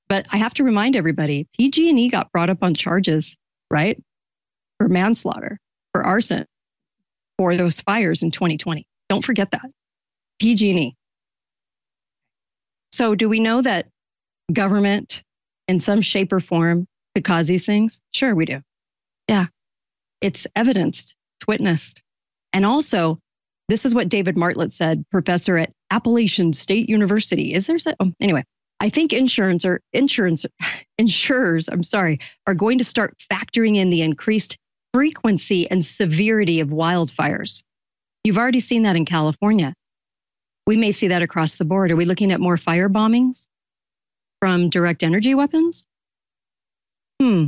[0.08, 3.36] But I have to remind everybody, PG&E got brought up on charges,
[3.70, 4.00] right?
[4.78, 5.58] For manslaughter,
[5.92, 6.46] for arson,
[7.38, 8.86] for those fires in 2020.
[9.08, 9.70] Don't forget that.
[10.38, 10.94] PG&E.
[12.92, 13.88] So do we know that
[14.52, 15.22] government
[15.66, 18.00] in some shape or form could cause these things?
[18.12, 18.60] Sure, we do.
[19.28, 19.46] Yeah.
[20.22, 22.02] It's evidenced, it's witnessed.
[22.54, 23.18] And also,
[23.68, 27.54] this is what David Marlett said, professor at Appalachian State University.
[27.54, 27.76] Is there?
[28.00, 28.44] Oh, anyway,
[28.80, 30.46] I think insurance or insurance
[30.98, 34.56] insurers, I'm sorry, are going to start factoring in the increased
[34.94, 37.62] frequency and severity of wildfires.
[38.24, 39.74] You've already seen that in California.
[40.66, 41.90] We may see that across the board.
[41.90, 43.48] Are we looking at more fire bombings
[44.40, 45.86] from direct energy weapons?
[47.20, 47.46] Hmm.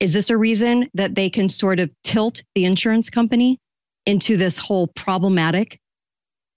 [0.00, 3.58] Is this a reason that they can sort of tilt the insurance company
[4.06, 5.78] into this whole problematic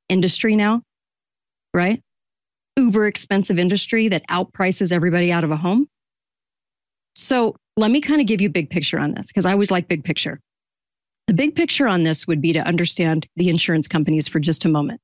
[0.10, 0.82] industry now?
[1.74, 2.02] Right?
[2.78, 5.88] uber expensive industry that outprices everybody out of a home.
[7.16, 9.72] So let me kind of give you a big picture on this because I always
[9.72, 10.40] like big picture.
[11.26, 14.70] The big picture on this would be to understand the insurance companies for just a
[14.70, 15.02] moment.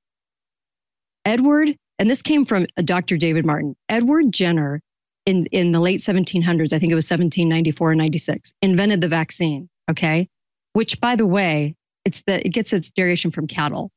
[1.25, 3.17] Edward, and this came from Dr.
[3.17, 4.79] David Martin, Edward Jenner
[5.25, 9.69] in, in the late 1700s, I think it was 1794 or 96, invented the vaccine,
[9.89, 10.27] okay?
[10.73, 13.91] Which, by the way, it's the, it gets its derivation from cattle.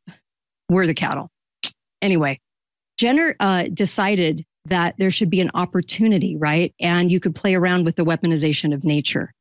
[0.68, 1.30] We're the cattle.
[2.02, 2.38] Anyway,
[2.98, 6.74] Jenner uh, decided that there should be an opportunity, right?
[6.80, 9.32] And you could play around with the weaponization of nature.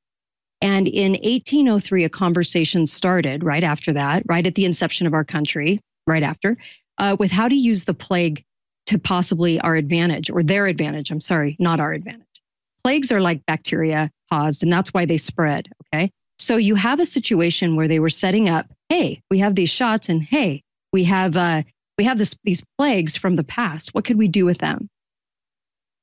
[0.62, 5.26] And in 1803, a conversation started right after that, right at the inception of our
[5.26, 6.58] country, right after,
[6.98, 8.44] uh, with how to use the plague
[8.88, 11.12] to possibly our advantage or their advantage.
[11.12, 12.26] I'm sorry, not our advantage.
[12.84, 15.70] Plagues are like bacteria caused, and that's why they spread.
[15.94, 16.12] Okay.
[16.38, 20.10] So you have a situation where they were setting up, hey, we have these shots,
[20.10, 21.64] and hey, we have uh,
[21.98, 23.94] we have this, these plagues from the past.
[23.94, 24.90] What could we do with them?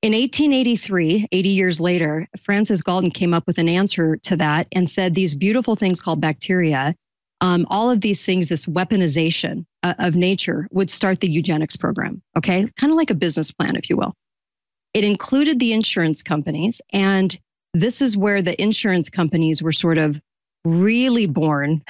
[0.00, 4.90] In 1883, 80 years later, Francis Galton came up with an answer to that and
[4.90, 6.96] said these beautiful things called bacteria,
[7.42, 12.22] um, all of these things, this weaponization uh, of nature would start the eugenics program.
[12.38, 12.66] Okay.
[12.78, 14.14] Kind of like a business plan, if you will.
[14.94, 16.80] It included the insurance companies.
[16.92, 17.36] And
[17.74, 20.20] this is where the insurance companies were sort of
[20.64, 21.82] really born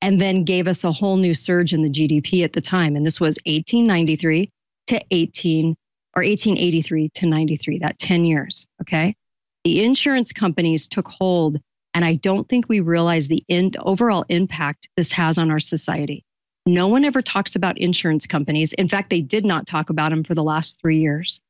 [0.00, 2.94] and then gave us a whole new surge in the GDP at the time.
[2.94, 4.48] And this was 1893
[4.88, 5.74] to 18
[6.14, 8.64] or 1883 to 93, that 10 years.
[8.82, 9.16] Okay.
[9.64, 11.58] The insurance companies took hold,
[11.94, 16.24] and I don't think we realize the in, overall impact this has on our society.
[16.66, 18.72] No one ever talks about insurance companies.
[18.72, 21.40] In fact, they did not talk about them for the last three years.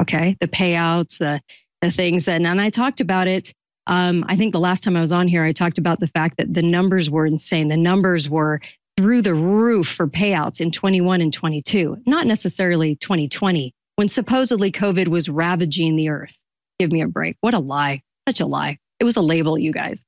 [0.00, 0.36] Okay.
[0.40, 1.40] The payouts, the,
[1.82, 3.52] the things that, and I talked about it
[3.86, 6.38] um, I think the last time I was on here, I talked about the fact
[6.38, 7.68] that the numbers were insane.
[7.68, 8.60] The numbers were
[8.96, 15.08] through the roof for payouts in 21 and 22, not necessarily 2020, when supposedly COVID
[15.08, 16.36] was ravaging the earth.
[16.78, 17.36] Give me a break.
[17.40, 18.02] What a lie.
[18.28, 18.78] Such a lie.
[19.00, 20.04] It was a label, you guys.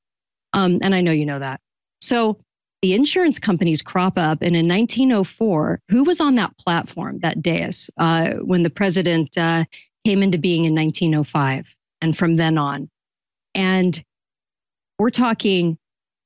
[0.53, 1.61] Um, and I know you know that.
[2.01, 2.39] So
[2.83, 4.39] the insurance companies crop up.
[4.43, 9.65] And in 1904, who was on that platform, that dais, uh, when the president uh,
[10.05, 12.89] came into being in 1905 and from then on?
[13.55, 14.03] And
[14.99, 15.77] we're talking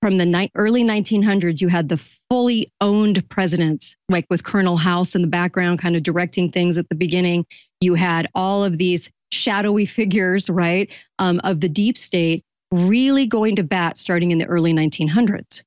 [0.02, 5.14] from the ni- early 1900s, you had the fully owned presidents, like with Colonel House
[5.14, 7.46] in the background, kind of directing things at the beginning.
[7.80, 13.56] You had all of these shadowy figures, right, um, of the deep state really going
[13.56, 15.62] to bat starting in the early 1900s.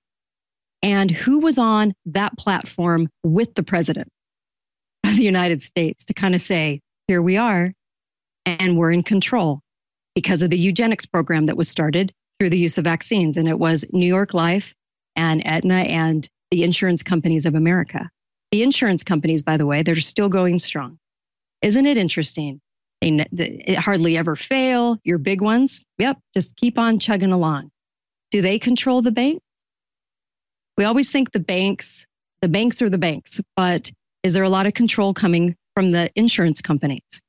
[0.82, 4.10] And who was on that platform with the president
[5.06, 7.72] of the United States to kind of say, here we are,
[8.46, 9.62] and we're in control
[10.16, 13.38] because of the eugenics program that was started through the use of vaccines.
[13.38, 14.74] And it was New York Life
[15.16, 18.10] and Aetna and the insurance companies of America.
[18.52, 20.98] The insurance companies, by the way, they're still going strong.
[21.62, 22.62] Isn't it interesting?
[23.02, 24.98] They, they hardly ever fail.
[25.04, 27.72] Your big ones, yep, just keep on chugging along.
[28.32, 29.46] Do they control the banks?
[30.78, 32.06] We always think the banks,
[32.42, 33.92] the banks are the banks, but
[34.24, 37.22] is there a lot of control coming from the insurance companies?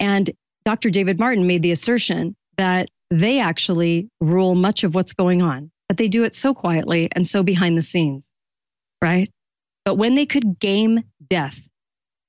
[0.00, 0.30] And
[0.64, 0.90] Dr.
[0.90, 5.96] David Martin made the assertion that they actually rule much of what's going on, but
[5.96, 8.32] they do it so quietly and so behind the scenes,
[9.00, 9.32] right?
[9.84, 11.58] But when they could game death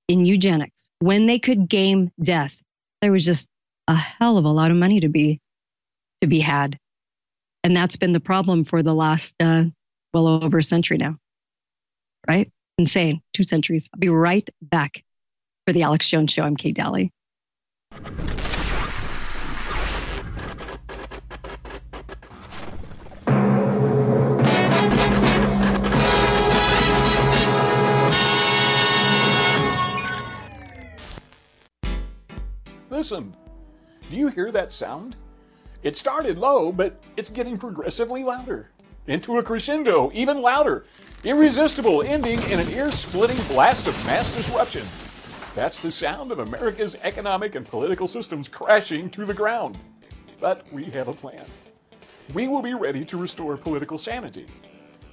[0.10, 2.62] in eugenics, when they could game death,
[3.02, 3.48] there was just
[3.88, 5.40] a hell of a lot of money to be
[6.22, 6.78] to be had,
[7.64, 9.64] and that's been the problem for the last uh,
[10.14, 11.16] well over a century now,
[12.28, 12.52] right?
[12.78, 13.88] Insane, two centuries.
[13.94, 15.04] I'll be right back
[15.66, 16.44] for the Alex Jones Show.
[16.44, 17.12] I'm Kate Dalley.
[33.00, 33.34] Listen,
[34.10, 35.16] do you hear that sound?
[35.84, 38.72] It started low, but it's getting progressively louder.
[39.08, 40.86] Into a crescendo, even louder.
[41.24, 44.84] Irresistible, ending in an ear splitting blast of mass disruption.
[45.56, 49.78] That's the sound of America's economic and political systems crashing to the ground.
[50.42, 51.46] But we have a plan.
[52.34, 54.46] We will be ready to restore political sanity.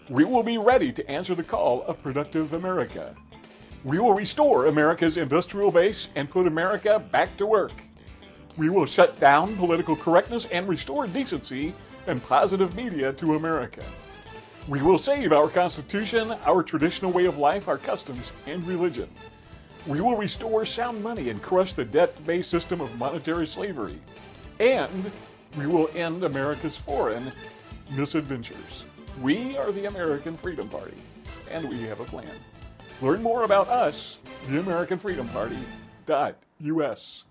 [0.08, 3.14] We will be ready to answer the call of productive America.
[3.84, 7.72] We will restore America's industrial base and put America back to work.
[8.56, 11.74] We will shut down political correctness and restore decency
[12.06, 13.84] and positive media to America.
[14.66, 19.08] We will save our Constitution, our traditional way of life, our customs, and religion.
[19.86, 24.00] We will restore sound money and crush the debt based system of monetary slavery.
[24.58, 25.12] And
[25.56, 27.30] we will end America's foreign
[27.90, 28.84] misadventures.
[29.20, 30.96] We are the American Freedom Party,
[31.50, 32.26] and we have a plan.
[33.02, 35.58] Learn more about us, the American Freedom Party.
[36.60, 37.24] US.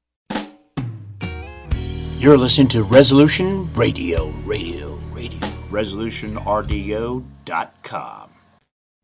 [2.17, 5.39] You're listening to Resolution Radio, Radio, Radio.
[5.69, 8.29] ResolutionRDO.com.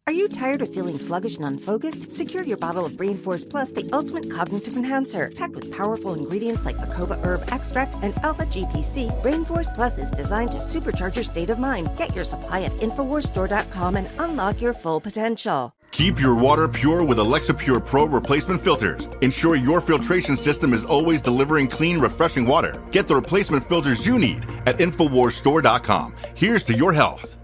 [0.08, 2.12] Are you tired of feeling sluggish and unfocused?
[2.12, 5.32] Secure your bottle of Brain Force Plus, the ultimate cognitive enhancer.
[5.36, 10.12] Packed with powerful ingredients like Bacopa herb extract and alpha GPC, Brain Force Plus is
[10.12, 11.95] designed to supercharge your state of mind.
[11.97, 15.74] Get your supply at InfoWarsStore.com and unlock your full potential.
[15.91, 19.08] Keep your water pure with Alexapure Pro replacement filters.
[19.19, 22.82] Ensure your filtration system is always delivering clean, refreshing water.
[22.91, 26.15] Get the replacement filters you need at InfoWarsStore.com.
[26.34, 27.38] Here's to your health.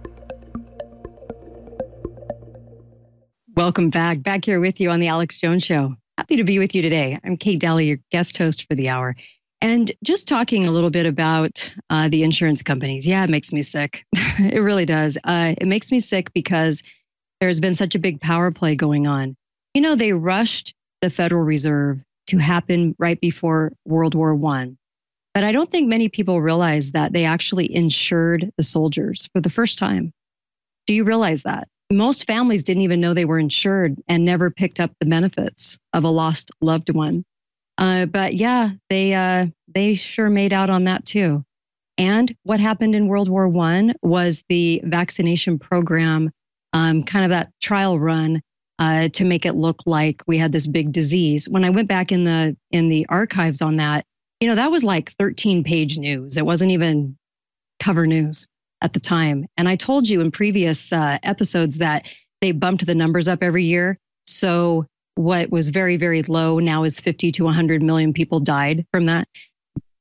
[3.56, 4.22] Welcome back.
[4.22, 5.96] Back here with you on the Alex Jones Show.
[6.18, 7.20] Happy to be with you today.
[7.24, 9.16] I'm Kate Dalley, your guest host for the hour.
[9.62, 13.08] And just talking a little bit about uh, the insurance companies.
[13.08, 14.06] Yeah, it makes me sick.
[14.14, 15.18] it really does.
[15.24, 16.84] Uh, it makes me sick because
[17.40, 19.36] there's been such a big power play going on.
[19.74, 24.78] You know, they rushed the Federal Reserve to happen right before World War One.
[25.34, 29.52] But I don't think many people realize that they actually insured the soldiers for the
[29.52, 30.12] first time.
[30.88, 31.68] Do you realize that?
[31.90, 36.04] most families didn't even know they were insured and never picked up the benefits of
[36.04, 37.24] a lost loved one.
[37.78, 41.44] Uh, but yeah, they uh, they sure made out on that too.
[41.98, 46.32] And what happened in World War One was the vaccination program,
[46.74, 48.42] um, kind of that trial run
[48.80, 51.50] uh, to make it look like we had this big disease.
[51.50, 54.06] When I went back in the in the archives on that,
[54.40, 56.38] you know, that was like 13 page news.
[56.38, 57.18] It wasn't even
[57.80, 58.48] cover news
[58.82, 59.46] at the time.
[59.58, 62.06] And I told you in previous uh, episodes that
[62.42, 63.98] they bumped the numbers up every year.
[64.28, 64.86] So
[65.16, 69.28] what was very, very low now is 50 to 100 million people died from that.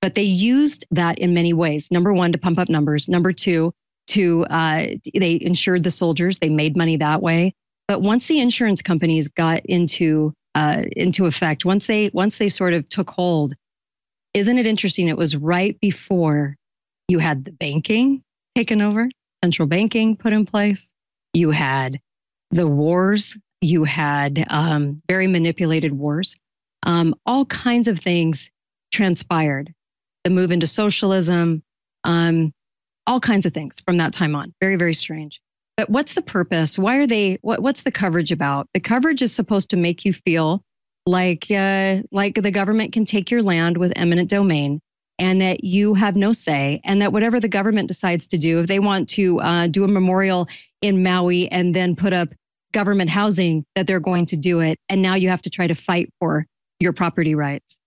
[0.03, 1.91] But they used that in many ways.
[1.91, 3.09] Number one, to pump up numbers.
[3.09, 3.73] Number two,
[4.09, 6.39] to uh, they insured the soldiers.
[6.39, 7.55] They made money that way.
[7.89, 12.75] But once the insurance companies got into uh, into effect, once they once they sort
[12.75, 13.55] of took hold,
[14.35, 15.09] isn't it interesting?
[15.09, 16.57] It was right before
[17.09, 18.23] you had the banking,
[18.55, 19.09] taken over,
[19.45, 20.93] central banking put in place.
[21.33, 22.01] You had
[22.51, 26.35] the wars, you had um, very manipulated wars.
[26.85, 28.51] Um, all kinds of things
[28.93, 29.73] transpired.
[30.25, 31.63] The move into socialism,
[32.05, 32.53] um,
[33.07, 34.53] all kinds of things from that time on.
[34.61, 35.41] Very, very strange.
[35.77, 36.79] But what's the purpose?
[36.79, 37.39] Why are they?
[37.43, 38.69] What, what's the coverage about?
[38.73, 40.63] The coverage is supposed to make you feel
[41.05, 44.81] like uh, like the government can take your land with eminent domain,
[45.19, 48.67] and that you have no say, and that whatever the government decides to do, if
[48.67, 50.49] they want to uh, do a memorial
[50.83, 52.29] in Maui and then put up
[52.73, 55.75] government housing, that they're going to do it, and now you have to try to
[55.75, 56.47] fight for
[56.81, 57.79] your property rights.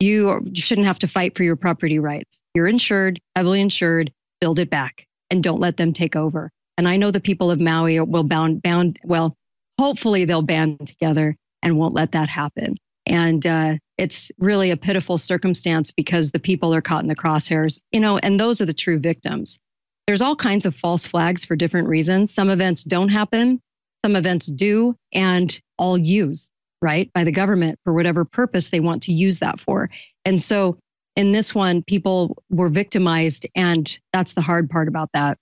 [0.00, 2.40] You, you shouldn't have to fight for your property rights.
[2.54, 4.12] You're insured, heavily insured.
[4.40, 6.50] Build it back, and don't let them take over.
[6.76, 9.36] And I know the people of Maui will bound, bound, well,
[9.78, 12.76] hopefully they'll band together and won't let that happen.
[13.06, 17.80] And uh, it's really a pitiful circumstance because the people are caught in the crosshairs,
[17.90, 19.58] you know, and those are the true victims.
[20.06, 22.32] There's all kinds of false flags for different reasons.
[22.32, 23.60] Some events don't happen,
[24.04, 29.02] some events do, and all used, right, by the government for whatever purpose they want
[29.04, 29.90] to use that for.
[30.24, 30.78] And so
[31.18, 35.36] in this one, people were victimized, and that's the hard part about that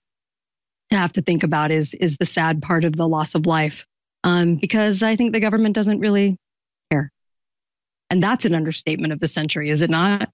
[0.89, 3.85] to have to think about is is the sad part of the loss of life
[4.23, 6.35] um, because I think the government doesn't really
[6.89, 7.11] care,
[8.09, 10.31] and that's an understatement of the century, is it not?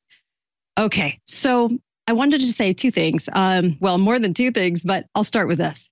[0.80, 1.70] Okay, so
[2.08, 3.28] I wanted to say two things.
[3.34, 5.92] Um, well, more than two things, but I'll start with this.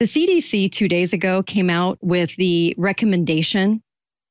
[0.00, 3.82] The CDC two days ago came out with the recommendation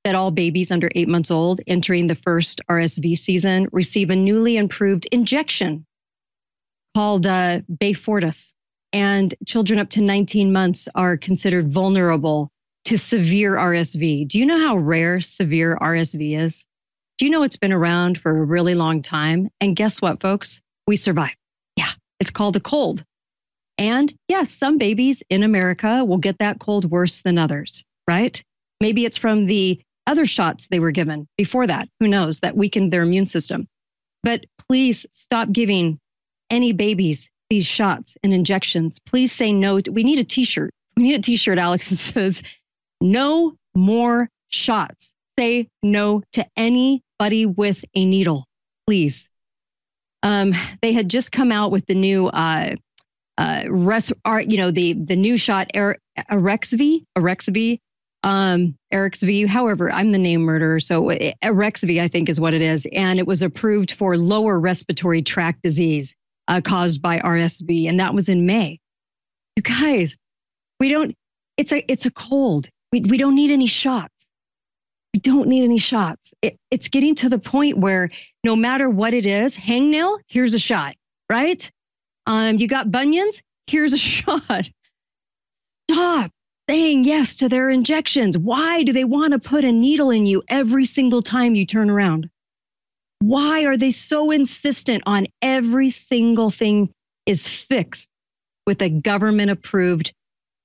[0.04, 4.58] that all babies under eight months old entering the first RSV season receive a newly
[4.58, 5.86] improved injection
[6.96, 8.54] called uh, Beyfortus
[8.94, 12.52] and children up to 19 months are considered vulnerable
[12.86, 14.28] to severe RSV.
[14.28, 16.66] Do you know how rare severe RSV is?
[17.18, 19.50] Do you know it's been around for a really long time?
[19.60, 20.62] And guess what, folks?
[20.88, 21.36] We survive.
[21.76, 23.04] Yeah, it's called a cold.
[23.78, 28.42] And yes, some babies in America will get that cold worse than others, right?
[28.82, 29.80] Maybe it's from the
[30.10, 31.88] other shots they were given before that.
[32.00, 32.40] Who knows?
[32.40, 33.68] That weakened their immune system.
[34.24, 36.00] But please stop giving
[36.50, 39.00] any babies these shots and injections.
[39.06, 39.80] Please say no.
[39.80, 40.72] To, we need a t shirt.
[40.98, 42.42] We need a t shirt, Alex, says
[43.00, 45.14] no more shots.
[45.38, 48.46] Say no to anybody with a needle,
[48.88, 49.30] please.
[50.24, 52.76] Um, they had just come out with the new uh,
[53.38, 55.98] uh, res, are, you know, the the new shot er,
[56.30, 57.80] Arexvy, Arexvy,
[58.24, 59.48] um, Arexvy.
[59.48, 61.04] However, I'm the name murderer, so
[61.44, 65.62] Arexvy I think is what it is, and it was approved for lower respiratory tract
[65.62, 66.16] disease
[66.48, 68.80] uh, caused by RSV, and that was in May.
[69.56, 70.16] You guys,
[70.80, 71.16] we don't.
[71.58, 72.70] It's a it's a cold.
[72.92, 74.14] We we don't need any shots.
[75.14, 76.34] We don't need any shots.
[76.42, 78.12] It, it's getting to the point where
[78.44, 80.96] no matter what it is, hangnail, here's a shot,
[81.30, 81.70] right?
[82.28, 84.70] Um, you got bunions, here's a shot.
[85.90, 86.32] Stop
[86.70, 88.38] saying yes to their injections.
[88.38, 91.90] Why do they want to put a needle in you every single time you turn
[91.90, 92.30] around?
[93.18, 96.92] Why are they so insistent on every single thing
[97.26, 98.08] is fixed
[98.68, 100.14] with a government approved,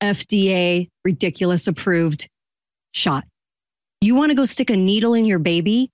[0.02, 2.28] FDA ridiculous approved
[2.92, 3.24] shot?
[4.02, 5.90] You want to go stick a needle in your baby?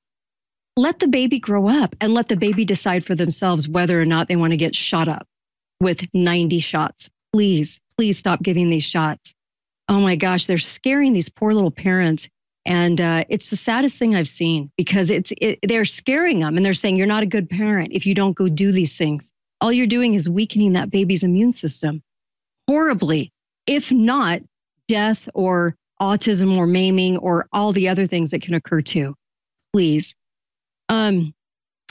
[0.77, 4.27] Let the baby grow up and let the baby decide for themselves whether or not
[4.27, 5.29] they want to get shot up
[5.81, 7.09] with 90 shots.
[7.33, 9.35] Please, please stop giving these shots.
[9.91, 12.29] Oh my gosh, they're scaring these poor little parents
[12.65, 16.65] and uh, it's the saddest thing I've seen because it's it, they're scaring them and
[16.65, 19.33] they're saying you're not a good parent if you don't go do these things.
[19.61, 22.03] All you're doing is weakening that baby's immune system
[22.69, 23.33] horribly,
[23.67, 24.43] if not
[24.87, 29.17] death or autism or maiming or all the other things that can occur too.
[29.73, 30.15] Please.
[30.89, 31.35] Um,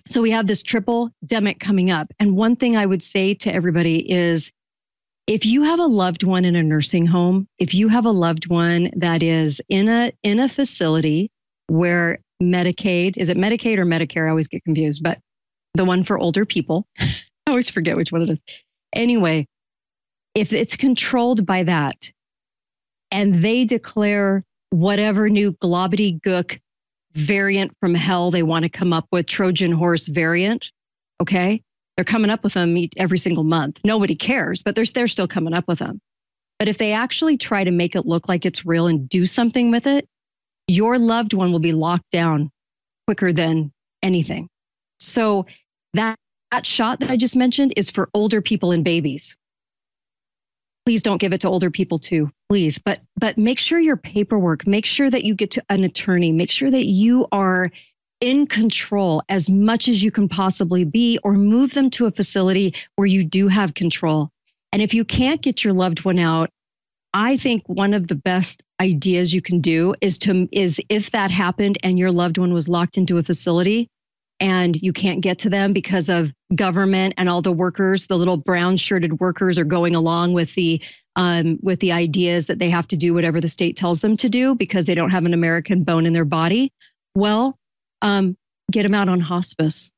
[0.08, 2.08] so we have this triple demic coming up.
[2.18, 4.52] And one thing I would say to everybody is
[5.30, 8.50] if you have a loved one in a nursing home, if you have a loved
[8.50, 11.30] one that is in a in a facility
[11.68, 14.26] where Medicaid, is it Medicaid or Medicare?
[14.26, 15.20] I always get confused, but
[15.76, 16.88] the one for older people.
[17.00, 17.12] I
[17.48, 18.42] always forget which one it is.
[18.92, 19.46] Anyway,
[20.34, 22.12] if it's controlled by that
[23.12, 26.60] and they declare whatever new globbity gook
[27.14, 30.72] variant from hell they want to come up with, Trojan horse variant,
[31.22, 31.62] okay?
[32.00, 33.82] They're coming up with them every single month.
[33.84, 36.00] Nobody cares, but they're, they're still coming up with them.
[36.58, 39.70] But if they actually try to make it look like it's real and do something
[39.70, 40.08] with it,
[40.70, 42.52] your loved one will be locked down
[43.06, 44.48] quicker than anything.
[45.02, 45.46] So
[45.94, 46.16] that,
[46.52, 49.36] that shot that I just mentioned is for older people and babies.
[50.86, 52.80] Please don't give it to older people too, please.
[52.80, 56.50] But but make sure your paperwork, make sure that you get to an attorney, make
[56.50, 57.70] sure that you are
[58.22, 62.74] in control as much as you can possibly be, or move them to a facility
[62.96, 64.30] where you do have control.
[64.72, 66.50] And if you can't get your loved one out,
[67.14, 71.32] I think one of the best ideas you can do is to is if that
[71.32, 73.90] happened and your loved one was locked into a facility,
[74.40, 78.38] and you can't get to them because of government and all the workers, the little
[78.38, 80.82] brown shirted workers are going along with the
[81.16, 84.30] um, with the ideas that they have to do whatever the state tells them to
[84.30, 86.72] do because they don't have an American bone in their body.
[87.16, 87.58] Well,
[88.02, 88.38] um,
[88.72, 89.92] get them out on hospice.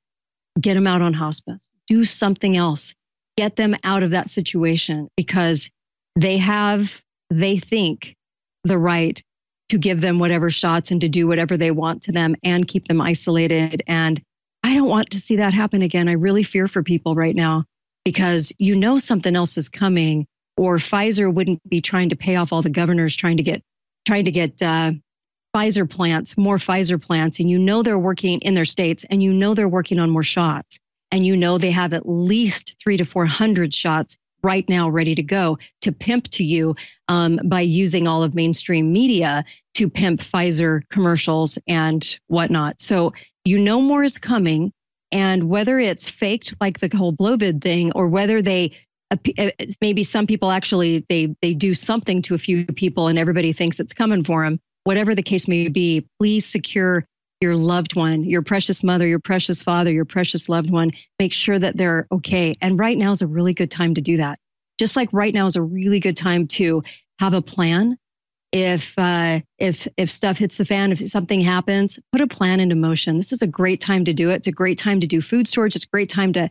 [0.59, 1.67] Get them out on hospice.
[1.87, 2.93] Do something else.
[3.37, 5.69] Get them out of that situation because
[6.15, 8.15] they have, they think,
[8.63, 9.21] the right
[9.69, 12.85] to give them whatever shots and to do whatever they want to them and keep
[12.85, 13.81] them isolated.
[13.87, 14.21] And
[14.63, 16.09] I don't want to see that happen again.
[16.09, 17.63] I really fear for people right now
[18.03, 20.27] because you know something else is coming,
[20.57, 23.61] or Pfizer wouldn't be trying to pay off all the governors trying to get
[24.05, 24.91] trying to get uh,
[25.55, 29.33] Pfizer plants, more Pfizer plants, and you know they're working in their states, and you
[29.33, 30.79] know they're working on more shots,
[31.11, 35.13] and you know they have at least three to four hundred shots right now ready
[35.15, 36.75] to go to pimp to you
[37.09, 39.45] um, by using all of mainstream media
[39.75, 42.81] to pimp Pfizer commercials and whatnot.
[42.81, 43.13] So
[43.45, 44.71] you know more is coming.
[45.13, 48.71] And whether it's faked like the whole Blovid thing or whether they
[49.11, 49.49] uh,
[49.81, 53.79] maybe some people actually they they do something to a few people and everybody thinks
[53.79, 57.03] it's coming for them whatever the case may be please secure
[57.41, 61.57] your loved one, your precious mother, your precious father, your precious loved one, make sure
[61.57, 62.53] that they're okay.
[62.61, 64.37] And right now is a really good time to do that.
[64.77, 66.83] Just like right now is a really good time to
[67.19, 67.97] have a plan.
[68.51, 72.75] If uh, if if stuff hits the fan, if something happens, put a plan into
[72.75, 73.17] motion.
[73.17, 74.35] This is a great time to do it.
[74.35, 75.75] It's a great time to do food storage.
[75.75, 76.49] It's a great time to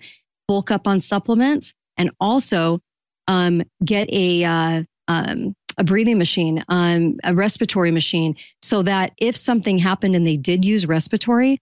[0.49, 2.81] bulk up on supplements and also
[3.29, 9.35] um, get a uh, um, a breathing machine, um, a respiratory machine, so that if
[9.35, 11.59] something happened and they did use respiratory,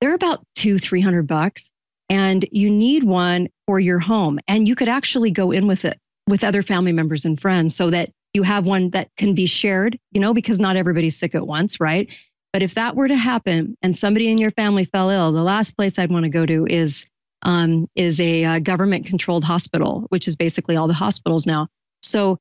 [0.00, 1.70] they're about two, three hundred bucks,
[2.08, 5.98] and you need one for your home, and you could actually go in with it
[6.26, 9.96] with other family members and friends, so that you have one that can be shared.
[10.10, 12.10] You know, because not everybody's sick at once, right?
[12.52, 15.76] But if that were to happen and somebody in your family fell ill, the last
[15.76, 17.06] place I'd want to go to is
[17.42, 21.68] um, is a uh, government controlled hospital, which is basically all the hospitals now.
[22.02, 22.38] So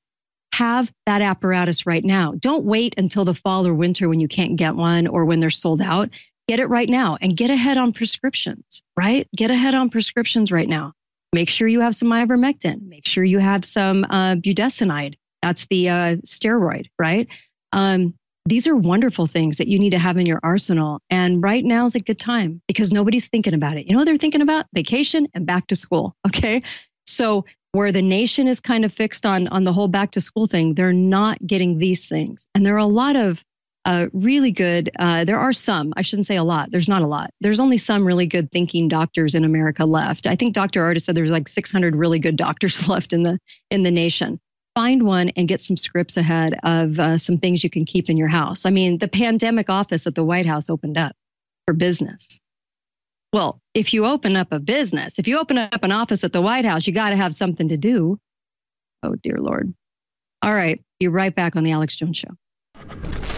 [0.59, 2.33] have that apparatus right now.
[2.37, 5.49] Don't wait until the fall or winter when you can't get one or when they're
[5.49, 6.09] sold out.
[6.49, 9.25] Get it right now and get ahead on prescriptions, right?
[9.33, 10.91] Get ahead on prescriptions right now.
[11.31, 12.89] Make sure you have some ivermectin.
[12.89, 15.15] Make sure you have some uh, budesonide.
[15.41, 17.29] That's the uh, steroid, right?
[17.71, 18.13] Um,
[18.45, 20.99] these are wonderful things that you need to have in your arsenal.
[21.09, 23.85] And right now is a good time because nobody's thinking about it.
[23.85, 24.65] You know what they're thinking about?
[24.73, 26.15] Vacation and back to school.
[26.27, 26.63] Okay.
[27.07, 30.47] So where the nation is kind of fixed on on the whole back to school
[30.47, 32.47] thing, they're not getting these things.
[32.55, 33.43] And there are a lot of
[33.85, 34.89] uh, really good.
[34.99, 35.93] Uh, there are some.
[35.95, 36.69] I shouldn't say a lot.
[36.71, 37.31] There's not a lot.
[37.41, 40.27] There's only some really good thinking doctors in America left.
[40.27, 40.81] I think Dr.
[40.81, 43.39] Ardis said there's like 600 really good doctors left in the
[43.71, 44.39] in the nation.
[44.75, 48.17] Find one and get some scripts ahead of uh, some things you can keep in
[48.17, 48.65] your house.
[48.65, 51.15] I mean, the pandemic office at the White House opened up
[51.65, 52.39] for business.
[53.31, 56.41] Well, if you open up a business, if you open up an office at the
[56.41, 58.19] White House, you got to have something to do.
[59.03, 59.73] Oh, dear Lord.
[60.41, 60.81] All right.
[60.99, 63.28] You're right back on the Alex Jones Show.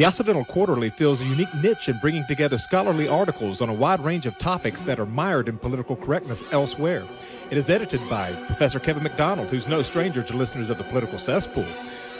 [0.00, 4.00] The Occidental Quarterly fills a unique niche in bringing together scholarly articles on a wide
[4.02, 7.04] range of topics that are mired in political correctness elsewhere.
[7.50, 11.18] It is edited by Professor Kevin MacDonald, who's no stranger to listeners of the political
[11.18, 11.66] cesspool.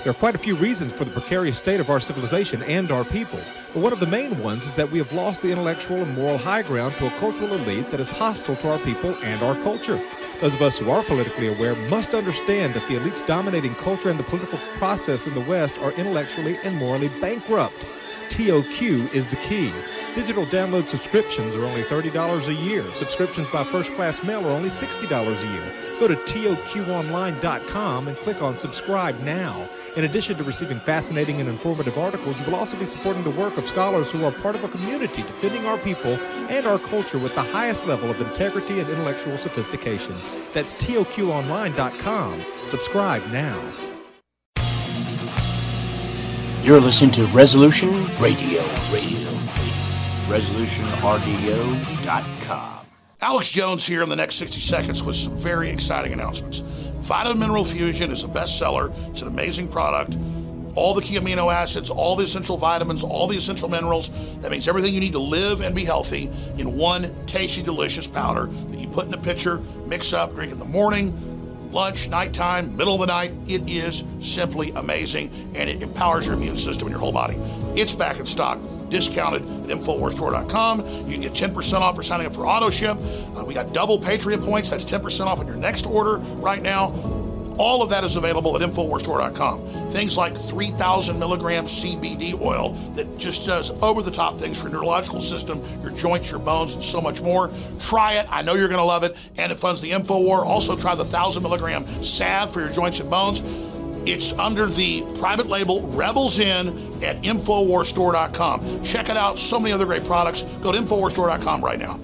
[0.02, 3.04] There are quite a few reasons for the precarious state of our civilization and our
[3.04, 3.40] people,
[3.72, 6.36] but one of the main ones is that we have lost the intellectual and moral
[6.36, 9.98] high ground to a cultural elite that is hostile to our people and our culture.
[10.40, 14.18] Those of us who are politically aware must understand that the elites dominating culture and
[14.18, 17.84] the political process in the West are intellectually and morally bankrupt.
[18.30, 19.70] TOQ is the key.
[20.14, 22.90] Digital download subscriptions are only $30 a year.
[22.94, 25.98] Subscriptions by first class mail are only $60 a year.
[26.00, 29.68] Go to TOQOnline.com and click on subscribe now.
[29.96, 33.56] In addition to receiving fascinating and informative articles, you will also be supporting the work
[33.56, 36.12] of scholars who are part of a community defending our people
[36.48, 40.14] and our culture with the highest level of integrity and intellectual sophistication.
[40.52, 42.40] That's TOQOnline.com.
[42.66, 43.60] Subscribe now.
[46.62, 48.62] You're listening to Resolution Radio.
[48.92, 49.28] Radio.
[50.28, 52.79] ResolutionRDO.com.
[53.22, 56.60] Alex Jones here in the next 60 seconds with some very exciting announcements.
[57.00, 58.96] Vitamin Mineral Fusion is a bestseller.
[59.10, 60.16] It's an amazing product.
[60.74, 64.08] All the key amino acids, all the essential vitamins, all the essential minerals.
[64.40, 68.46] That means everything you need to live and be healthy in one tasty, delicious powder
[68.46, 71.12] that you put in a pitcher, mix up, drink in the morning,
[71.70, 73.32] lunch, nighttime, middle of the night.
[73.46, 77.36] It is simply amazing and it empowers your immune system and your whole body.
[77.74, 78.58] It's back in stock.
[78.90, 80.80] discounted at InfoWarsStore.com.
[81.06, 82.98] You can get 10% off for signing up for auto ship.
[83.36, 84.70] Uh, we got double Patriot points.
[84.70, 87.19] That's 10% off on your next order right now.
[87.58, 89.90] All of that is available at InfoWarsStore.com.
[89.90, 94.78] Things like 3,000 milligrams CBD oil that just does over the top things for your
[94.78, 97.50] neurological system, your joints, your bones, and so much more.
[97.78, 98.26] Try it.
[98.30, 99.16] I know you're going to love it.
[99.36, 100.44] And it funds the InfoWar.
[100.44, 103.42] Also, try the 1,000 milligram salve for your joints and bones.
[104.06, 106.68] It's under the private label Rebels In
[107.04, 108.82] at InfoWarsStore.com.
[108.82, 109.38] Check it out.
[109.38, 110.44] So many other great products.
[110.62, 112.00] Go to InfoWarsStore.com right now.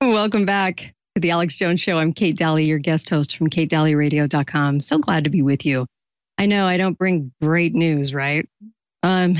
[0.00, 1.98] Welcome back the Alex Jones Show.
[1.98, 4.80] I'm Kate Dalley, your guest host from KateDalleyRadio.com.
[4.80, 5.86] So glad to be with you.
[6.38, 8.48] I know I don't bring great news, right?
[9.02, 9.36] Um,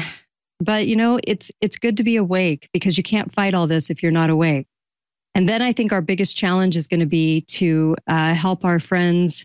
[0.61, 3.91] but you know, it's it's good to be awake because you can't fight all this
[3.91, 4.67] if you're not awake.
[5.35, 8.79] And then I think our biggest challenge is going to be to uh, help our
[8.79, 9.45] friends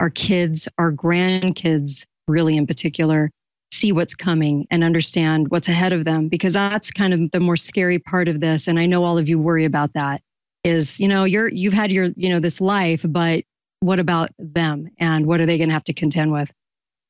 [0.00, 3.30] our kids, our grandkids, really in particular,
[3.72, 7.56] see what's coming and understand what's ahead of them because that's kind of the more
[7.56, 10.22] scary part of this and i know all of you worry about that
[10.66, 13.44] is you know you're you've had your you know this life but
[13.80, 16.50] what about them and what are they going to have to contend with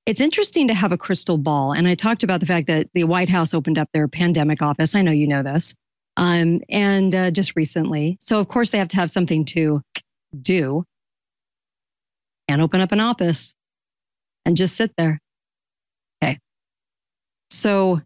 [0.04, 3.04] it's interesting to have a crystal ball and i talked about the fact that the
[3.04, 5.74] white house opened up their pandemic office i know you know this
[6.18, 9.82] um, and uh, just recently so of course they have to have something to
[10.40, 10.84] do
[12.48, 13.54] can't open up an office
[14.44, 15.20] and just sit there.
[16.22, 16.38] Okay.
[17.50, 18.00] So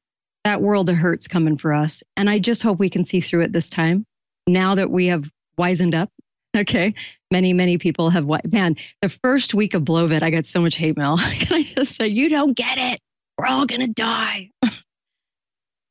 [0.44, 2.02] that world of hurt's coming for us.
[2.16, 4.04] And I just hope we can see through it this time.
[4.46, 5.30] Now that we have
[5.60, 6.10] wizened up.
[6.56, 6.94] Okay.
[7.30, 10.96] Many, many people have, man, the first week of Blovid, I got so much hate
[10.96, 11.16] mail.
[11.38, 13.00] Can I just say, you don't get it?
[13.38, 14.50] We're all to die.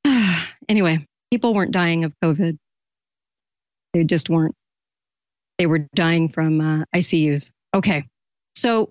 [0.68, 2.58] anyway, people weren't dying of COVID.
[3.94, 4.54] They just weren't.
[5.60, 7.52] They were dying from uh, ICUs.
[7.74, 8.04] Okay.
[8.58, 8.90] So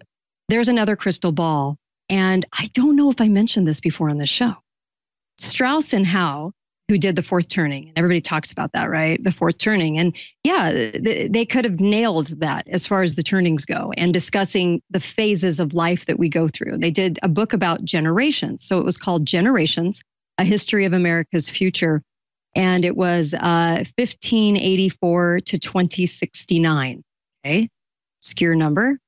[0.48, 1.76] there's another crystal ball.
[2.08, 4.54] And I don't know if I mentioned this before on the show.
[5.36, 6.52] Strauss and Howe,
[6.88, 9.22] who did the fourth turning, and everybody talks about that, right?
[9.22, 9.98] The fourth turning.
[9.98, 14.80] And yeah, they could have nailed that as far as the turnings go and discussing
[14.90, 16.78] the phases of life that we go through.
[16.78, 18.66] They did a book about generations.
[18.66, 20.02] So it was called Generations
[20.38, 22.02] A History of America's Future.
[22.54, 27.04] And it was uh, 1584 to 2069.
[27.44, 27.68] Okay.
[28.20, 28.98] Obscure number.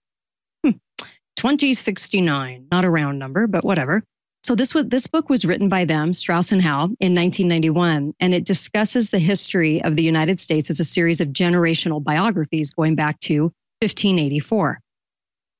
[1.36, 4.04] 2069, not a round number, but whatever.
[4.42, 8.34] So this was this book was written by them, Strauss and Howe, in 1991, and
[8.34, 12.94] it discusses the history of the United States as a series of generational biographies going
[12.94, 14.80] back to 1584.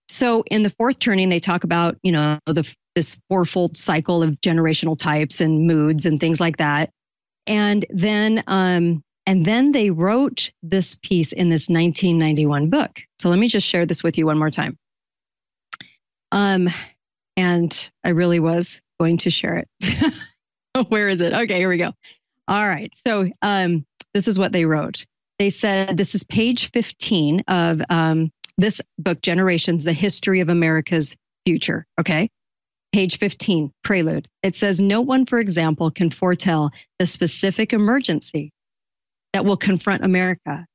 [0.09, 4.41] So in the fourth turning, they talk about you know the this fourfold cycle of
[4.41, 6.91] generational types and moods and things like that,
[7.47, 13.01] and then um, and then they wrote this piece in this 1991 book.
[13.21, 14.79] So let me just share this with you one more time.
[16.33, 16.71] Um,
[17.37, 20.15] and I really was going to share it.
[20.89, 21.33] Where is it?
[21.33, 21.93] Okay, here we go.
[22.49, 22.93] All right.
[23.07, 25.07] So um, this is what they wrote.
[25.39, 31.17] They said this is page 15 of um, this book, Generations The History of America's
[31.47, 31.87] Future.
[31.99, 32.29] Okay.
[32.93, 34.29] Page 15, prelude.
[34.43, 38.53] It says, No one, for example, can foretell the specific emergency
[39.33, 40.67] that will confront America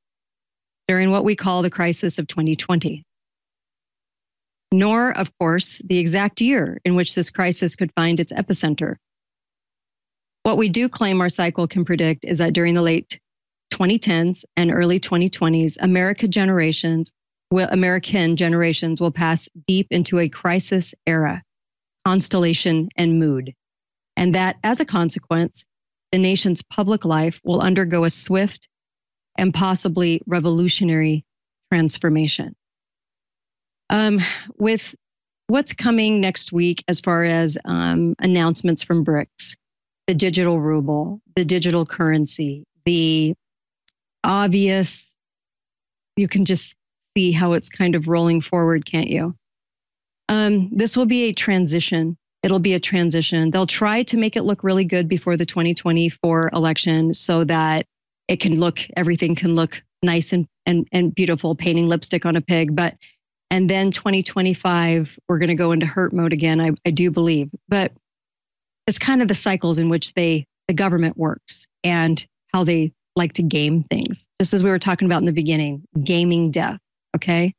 [0.87, 3.03] during what we call the crisis of 2020
[4.71, 8.95] nor, of course, the exact year in which this crisis could find its epicenter.
[10.43, 13.19] What we do claim our cycle can predict is that during the late
[13.71, 17.11] 2010s and early 2020s, America generations
[17.51, 21.41] will, American generations will pass deep into a crisis era,
[22.05, 23.53] constellation, and mood.
[24.17, 25.65] And that as a consequence,
[26.11, 28.67] the nation's public life will undergo a swift
[29.37, 31.25] and possibly revolutionary
[31.71, 32.55] transformation.
[33.89, 34.19] Um,
[34.57, 34.95] with
[35.47, 39.55] what's coming next week as far as um, announcements from BRICS,
[40.07, 43.35] the digital ruble, the digital currency, the
[44.23, 45.15] obvious,
[46.15, 46.75] you can just
[47.15, 49.35] see how it's kind of rolling forward, can't you?
[50.29, 52.17] Um, this will be a transition.
[52.43, 53.49] It'll be a transition.
[53.49, 57.85] They'll try to make it look really good before the 2024 election so that
[58.27, 62.41] it can look, everything can look nice and, and, and beautiful, painting lipstick on a
[62.41, 62.75] pig.
[62.75, 62.95] But
[63.55, 67.49] and then 2025, we're going to go into hurt mode again, I, I do believe.
[67.69, 67.93] But
[68.85, 73.31] it's kind of the cycles in which they, the government works and how they like
[73.35, 74.25] to game things.
[74.41, 76.79] Just as we were talking about in the beginning, gaming death.
[77.15, 77.53] Okay.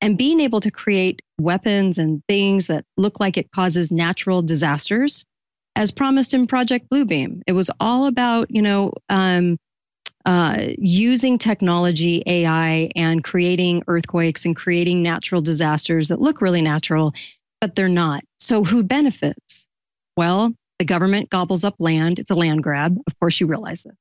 [0.00, 5.22] And being able to create weapons and things that look like it causes natural disasters,
[5.76, 7.42] as promised in Project Bluebeam.
[7.46, 9.58] It was all about, you know, um,
[10.24, 17.12] uh, using technology, AI, and creating earthquakes and creating natural disasters that look really natural,
[17.60, 18.22] but they're not.
[18.38, 19.68] So, who benefits?
[20.16, 22.18] Well, The government gobbles up land.
[22.18, 22.98] It's a land grab.
[23.06, 23.94] Of course, you realize this.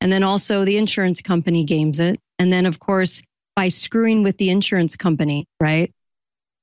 [0.00, 2.20] And then also the insurance company games it.
[2.38, 3.22] And then, of course,
[3.54, 5.92] by screwing with the insurance company, right?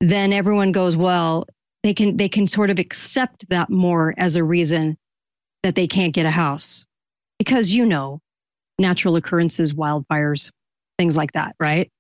[0.02, 1.48] Then everyone goes, well,
[1.84, 4.98] they can they can sort of accept that more as a reason
[5.64, 6.86] that they can't get a house
[7.40, 8.20] because you know
[8.80, 10.50] natural occurrences, wildfires,
[10.98, 11.92] things like that, right?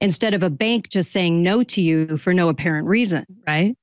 [0.00, 3.76] Instead of a bank just saying no to you for no apparent reason, right?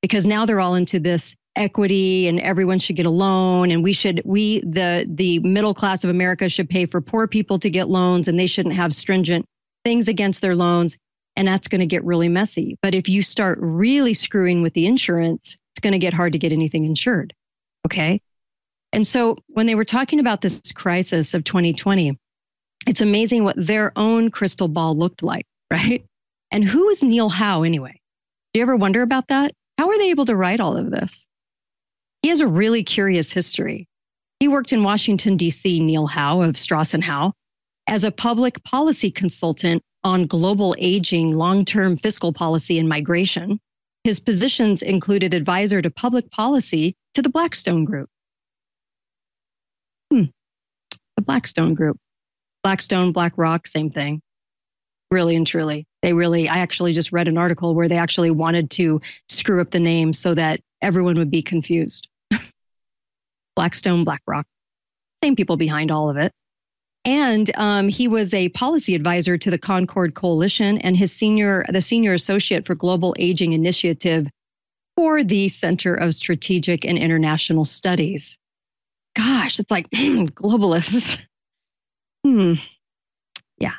[0.00, 3.92] Because now they're all into this equity and everyone should get a loan and we
[3.92, 7.90] should we the the middle class of America should pay for poor people to get
[7.90, 9.44] loans and they shouldn't have stringent
[9.84, 10.96] things against their loans
[11.36, 12.76] and that's going to get really messy.
[12.82, 16.38] But if you start really screwing with the insurance, it's going to get hard to
[16.38, 17.34] get anything insured.
[17.86, 18.20] Okay?
[18.92, 22.18] And so when they were talking about this crisis of 2020,
[22.86, 26.04] it's amazing what their own crystal ball looked like, right?
[26.50, 28.00] And who is Neil Howe anyway?
[28.52, 29.52] Do you ever wonder about that?
[29.78, 31.26] How are they able to write all of this?
[32.20, 33.88] He has a really curious history.
[34.38, 37.32] He worked in Washington, D.C., Neil Howe of Strauss and Howe,
[37.86, 43.58] as a public policy consultant on global aging, long term fiscal policy, and migration.
[44.04, 48.10] His positions included advisor to public policy to the Blackstone Group.
[51.16, 51.98] The Blackstone Group.
[52.62, 54.20] Blackstone, BlackRock, same thing.
[55.10, 55.86] Really and truly.
[56.02, 59.70] They really, I actually just read an article where they actually wanted to screw up
[59.70, 62.08] the name so that everyone would be confused.
[63.56, 64.46] Blackstone, BlackRock.
[65.22, 66.32] Same people behind all of it.
[67.04, 71.80] And um, he was a policy advisor to the Concord Coalition and his senior, the
[71.80, 74.28] senior associate for Global Aging Initiative
[74.96, 78.38] for the Center of Strategic and International Studies.
[79.16, 81.18] Gosh, it's like globalists.
[82.24, 82.54] Hmm.
[83.58, 83.72] Yeah.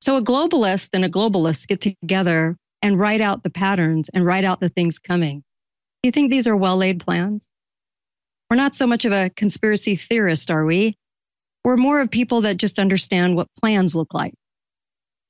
[0.00, 4.44] So a globalist and a globalist get together and write out the patterns and write
[4.44, 5.40] out the things coming.
[6.02, 7.50] Do you think these are well laid plans?
[8.48, 10.94] We're not so much of a conspiracy theorist, are we?
[11.64, 14.34] We're more of people that just understand what plans look like,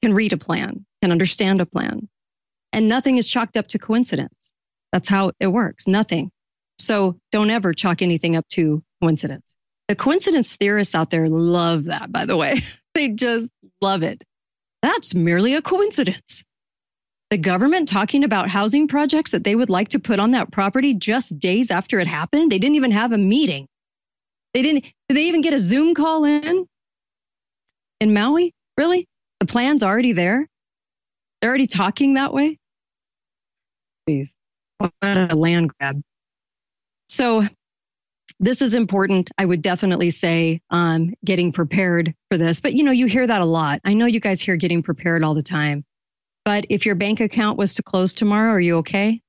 [0.02, 2.10] can read a plan, can understand a plan.
[2.74, 4.52] And nothing is chalked up to coincidence.
[4.92, 5.86] That's how it works.
[5.86, 6.30] Nothing.
[6.78, 9.56] So don't ever chalk anything up to coincidence.
[9.88, 12.62] The coincidence theorists out there love that, by the way.
[12.94, 13.50] they just
[13.80, 14.22] love it.
[14.82, 16.44] That's merely a coincidence.
[17.30, 20.94] The government talking about housing projects that they would like to put on that property
[20.94, 22.52] just days after it happened.
[22.52, 23.66] They didn't even have a meeting.
[24.54, 26.66] They didn't, did they even get a Zoom call in?
[28.00, 28.54] In Maui?
[28.78, 29.06] Really?
[29.40, 30.46] The plan's already there?
[31.40, 32.58] They're already talking that way?
[34.06, 34.36] Please.
[34.78, 36.00] What a land grab.
[37.08, 37.44] So
[38.38, 39.30] this is important.
[39.38, 42.60] I would definitely say um, getting prepared for this.
[42.60, 43.80] But you know, you hear that a lot.
[43.84, 45.84] I know you guys hear getting prepared all the time.
[46.44, 49.20] But if your bank account was to close tomorrow, are you okay?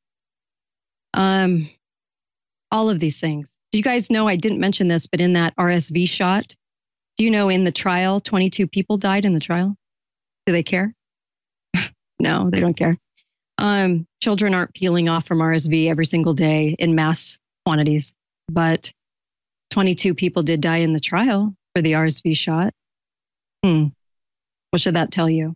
[1.13, 1.69] Um,
[2.71, 3.57] all of these things.
[3.71, 4.27] Do you guys know?
[4.27, 6.55] I didn't mention this, but in that RSV shot,
[7.17, 9.75] do you know in the trial, 22 people died in the trial?
[10.45, 10.93] Do they care?
[12.19, 12.97] no, they don't care.
[13.57, 18.15] Um, children aren't peeling off from RSV every single day in mass quantities,
[18.47, 18.93] but
[19.71, 22.73] 22 people did die in the trial for the RSV shot.
[23.61, 23.87] Hmm.
[24.69, 25.53] What should that tell you?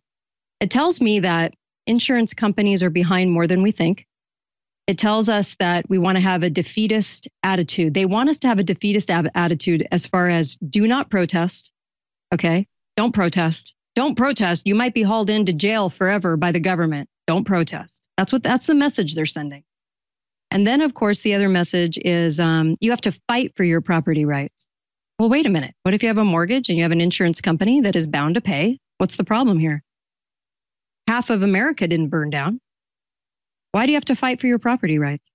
[0.60, 1.54] It tells me that
[1.88, 4.06] insurance companies are behind more than we think.
[4.88, 7.94] It tells us that we want to have a defeatist attitude.
[7.94, 11.72] They want us to have a defeatist attitude as far as do not protest.
[12.34, 12.68] Okay.
[12.98, 13.74] Don't protest.
[13.96, 14.68] Don't protest.
[14.68, 17.08] You might be hauled into jail forever by the government.
[17.26, 18.04] Don't protest.
[18.18, 19.64] That's what that's the message they're sending.
[20.52, 23.80] And then, of course, the other message is um, you have to fight for your
[23.80, 24.70] property rights.
[25.18, 25.74] Well, wait a minute.
[25.84, 28.36] What if you have a mortgage and you have an insurance company that is bound
[28.36, 28.80] to pay?
[28.98, 29.82] What's the problem here?
[31.08, 32.60] Half of America didn't burn down.
[33.72, 35.32] Why do you have to fight for your property rights?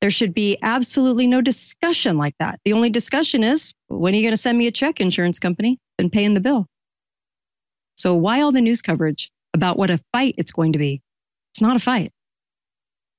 [0.00, 2.60] There should be absolutely no discussion like that.
[2.64, 5.78] The only discussion is when are you going to send me a check, insurance company,
[5.98, 6.66] and paying the bill?
[7.96, 11.02] So, why all the news coverage about what a fight it's going to be?
[11.52, 12.12] It's not a fight.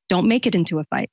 [0.10, 1.10] Don't make it into a fight.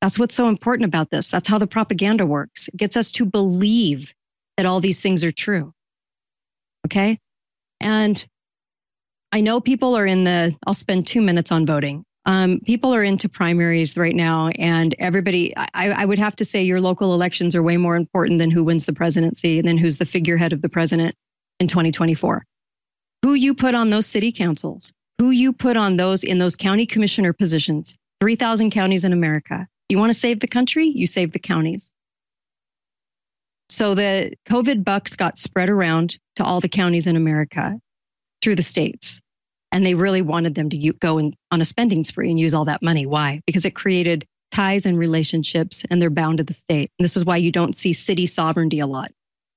[0.00, 1.30] That's what's so important about this.
[1.30, 2.68] That's how the propaganda works.
[2.68, 4.12] It gets us to believe
[4.56, 5.72] that all these things are true.
[6.86, 7.18] Okay?
[7.80, 8.24] And
[9.32, 12.04] I know people are in the, I'll spend two minutes on voting.
[12.26, 16.62] Um, people are into primaries right now, and everybody, I, I would have to say
[16.62, 19.98] your local elections are way more important than who wins the presidency and then who's
[19.98, 21.14] the figurehead of the president
[21.60, 22.44] in 2024.
[23.22, 26.86] Who you put on those city councils, who you put on those in those county
[26.86, 27.94] commissioner positions,
[28.24, 29.68] 3,000 counties in America.
[29.90, 30.86] You want to save the country?
[30.86, 31.92] You save the counties.
[33.68, 37.78] So the COVID bucks got spread around to all the counties in America
[38.40, 39.20] through the states.
[39.72, 42.64] And they really wanted them to go in, on a spending spree and use all
[42.64, 43.04] that money.
[43.04, 43.42] Why?
[43.46, 46.90] Because it created ties and relationships, and they're bound to the state.
[46.98, 49.12] And this is why you don't see city sovereignty a lot.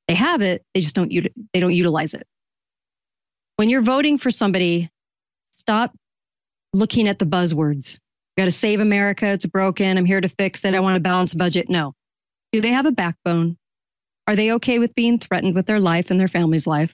[0.09, 1.09] They have it, they just don't
[1.53, 2.27] they don't utilize it.
[3.55, 4.89] When you're voting for somebody,
[5.51, 5.95] stop
[6.73, 7.99] looking at the buzzwords.
[8.37, 9.27] Got to save America.
[9.27, 9.97] It's broken.
[9.97, 10.75] I'm here to fix it.
[10.75, 11.69] I want to balance budget.
[11.69, 11.93] No.
[12.51, 13.57] Do they have a backbone?
[14.27, 16.93] Are they okay with being threatened with their life and their family's life?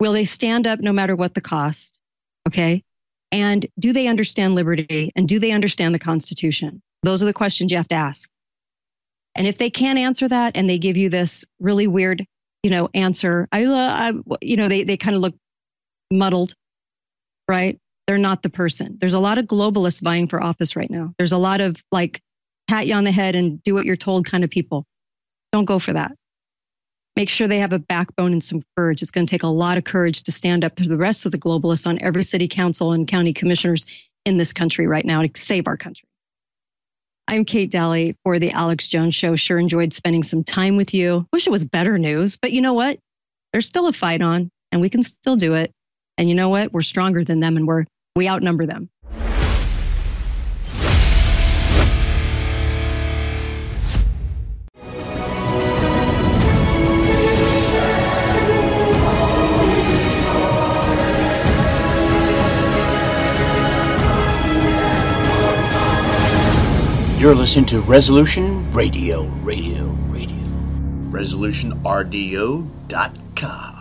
[0.00, 1.98] Will they stand up no matter what the cost?
[2.48, 2.82] Okay.
[3.32, 6.82] And do they understand liberty and do they understand the Constitution?
[7.02, 8.28] Those are the questions you have to ask.
[9.34, 12.24] And if they can't answer that and they give you this really weird,
[12.62, 15.34] you know, answer, I, uh, I you know, they, they kind of look
[16.10, 16.54] muddled,
[17.48, 17.78] right?
[18.06, 18.96] They're not the person.
[19.00, 21.12] There's a lot of globalists vying for office right now.
[21.18, 22.20] There's a lot of like
[22.68, 24.84] pat you on the head and do what you're told kind of people.
[25.52, 26.12] Don't go for that
[27.16, 29.02] make sure they have a backbone and some courage.
[29.02, 31.32] It's going to take a lot of courage to stand up to the rest of
[31.32, 33.86] the globalists on every city council and county commissioners
[34.26, 36.06] in this country right now to save our country.
[37.26, 39.34] I'm Kate Dalley for the Alex Jones Show.
[39.34, 41.26] Sure enjoyed spending some time with you.
[41.32, 42.98] Wish it was better news, but you know what?
[43.52, 45.72] There's still a fight on, and we can still do it.
[46.18, 46.72] And you know what?
[46.72, 47.84] We're stronger than them, and we're
[48.16, 48.90] we outnumber them.
[67.18, 70.36] You're listening to Resolution Radio, Radio, Radio.
[71.10, 73.75] ResolutionRDO.com.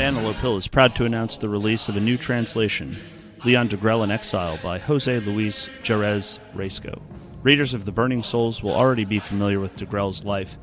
[0.00, 2.96] at Antelope Hill is proud to announce the release of a new translation,
[3.44, 7.02] Leon Degrelle in Exile by Jose Luis Jerez Riesco.
[7.42, 10.56] Readers of The Burning Souls will already be familiar with Degrelle's life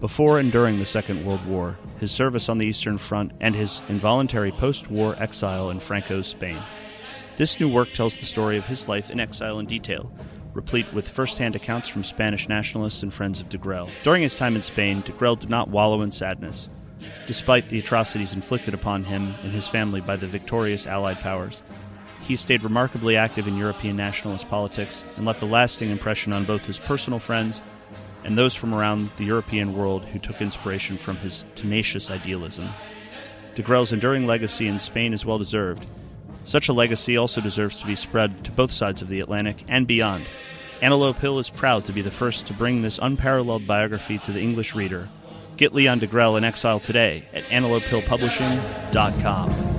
[0.00, 3.82] before and during the Second World War, his service on the Eastern Front, and his
[3.88, 6.58] involuntary post war exile in Franco's Spain.
[7.36, 10.12] This new work tells the story of his life in exile in detail,
[10.52, 13.90] replete with first hand accounts from Spanish nationalists and friends of Degrelle.
[14.04, 16.68] During his time in Spain, Degrelle did not wallow in sadness,
[17.26, 21.62] despite the atrocities inflicted upon him and his family by the victorious Allied powers.
[22.20, 26.64] He stayed remarkably active in European nationalist politics and left a lasting impression on both
[26.64, 27.60] his personal friends
[28.24, 32.68] and those from around the European world who took inspiration from his tenacious idealism.
[33.50, 35.86] De Degrelle's enduring legacy in Spain is well deserved.
[36.44, 39.86] Such a legacy also deserves to be spread to both sides of the Atlantic and
[39.86, 40.24] beyond.
[40.82, 44.40] Antelope Hill is proud to be the first to bring this unparalleled biography to the
[44.40, 45.08] English reader.
[45.56, 49.73] Get Leon Degrelle in exile today at antelopehillpublishing.com.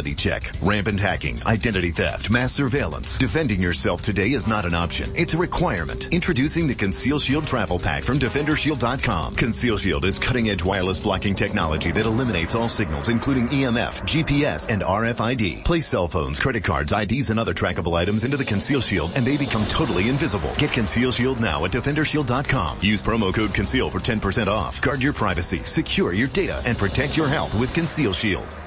[0.00, 0.50] reality check.
[0.62, 3.18] Rampant hacking, identity theft, mass surveillance.
[3.18, 5.12] Defending yourself today is not an option.
[5.16, 6.12] It's a requirement.
[6.12, 9.36] Introducing the Conceal Shield Travel Pack from DefenderShield.com.
[9.36, 14.70] Conceal Shield is cutting edge wireless blocking technology that eliminates all signals, including EMF, GPS,
[14.70, 15.64] and RFID.
[15.64, 19.26] Place cell phones, credit cards, IDs, and other trackable items into the Conceal Shield and
[19.26, 20.50] they become totally invisible.
[20.58, 22.78] Get Conceal Shield now at DefenderShield.com.
[22.80, 24.80] Use promo code CONCEAL for 10% off.
[24.80, 28.59] Guard your privacy, secure your data, and protect your health with Conceal Shield.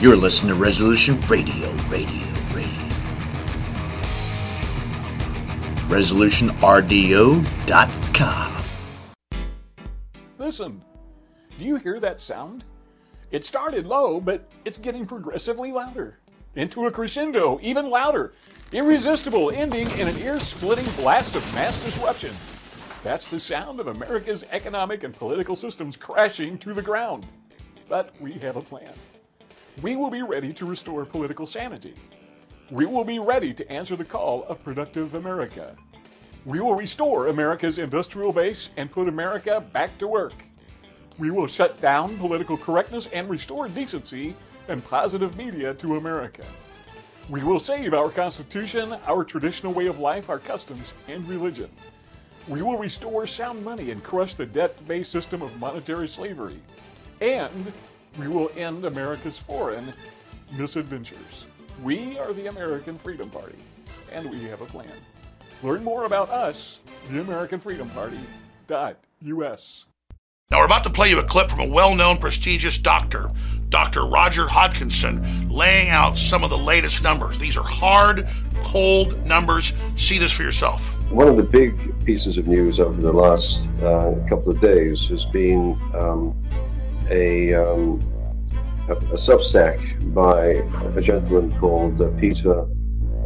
[0.00, 2.88] You're listening to Resolution Radio, Radio, Radio.
[5.88, 8.62] ResolutionRDO.com.
[10.38, 10.82] Listen,
[11.58, 12.64] do you hear that sound?
[13.30, 16.18] It started low, but it's getting progressively louder.
[16.56, 18.32] Into a crescendo, even louder.
[18.72, 22.30] Irresistible, ending in an ear splitting blast of mass disruption.
[23.04, 27.26] That's the sound of America's economic and political systems crashing to the ground.
[27.86, 28.94] But we have a plan.
[29.82, 31.94] We will be ready to restore political sanity.
[32.70, 35.74] We will be ready to answer the call of productive America.
[36.44, 40.34] We will restore America's industrial base and put America back to work.
[41.18, 44.36] We will shut down political correctness and restore decency
[44.68, 46.44] and positive media to America.
[47.30, 51.70] We will save our Constitution, our traditional way of life, our customs, and religion.
[52.48, 56.60] We will restore sound money and crush the debt based system of monetary slavery.
[57.20, 57.72] And
[58.20, 59.92] we will end America's foreign
[60.52, 61.46] misadventures.
[61.82, 63.56] We are the American Freedom Party,
[64.12, 64.92] and we have a plan.
[65.62, 69.86] Learn more about us, the American Freedom Party.us.
[70.50, 73.30] Now, we're about to play you a clip from a well known, prestigious doctor,
[73.68, 74.04] Dr.
[74.04, 77.38] Roger Hodkinson, laying out some of the latest numbers.
[77.38, 78.28] These are hard,
[78.64, 79.72] cold numbers.
[79.96, 80.90] See this for yourself.
[81.10, 85.24] One of the big pieces of news over the last uh, couple of days has
[85.26, 86.36] been um,
[87.10, 88.00] a, um,
[88.88, 90.62] a, a, Substack by
[90.96, 92.66] a gentleman called uh, Peter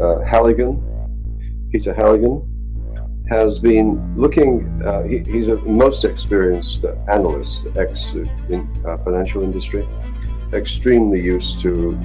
[0.00, 0.82] uh, Halligan.
[1.70, 2.50] Peter Halligan
[3.28, 8.10] has been looking, uh, he, he's a most experienced analyst, ex
[8.48, 9.86] in uh, financial industry,
[10.52, 11.98] extremely used to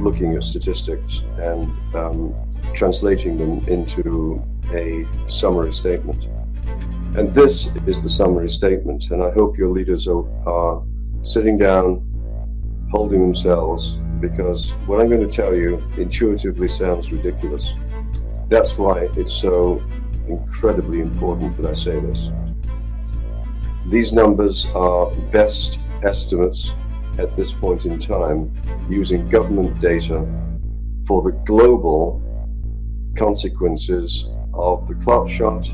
[0.00, 1.64] looking at statistics and
[1.94, 2.34] um,
[2.74, 4.42] translating them into
[4.72, 6.24] a summary statement.
[7.16, 10.82] And this is the summary statement, and I hope your leaders are, are
[11.22, 12.08] sitting down,
[12.90, 17.72] holding themselves, because what I'm going to tell you intuitively sounds ridiculous.
[18.48, 19.82] That's why it's so
[20.28, 22.18] incredibly important that I say this.
[23.86, 26.70] These numbers are best estimates
[27.18, 28.54] at this point in time
[28.88, 30.26] using government data
[31.06, 32.22] for the global
[33.16, 35.68] consequences of the clot shot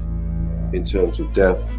[0.73, 1.71] in terms of death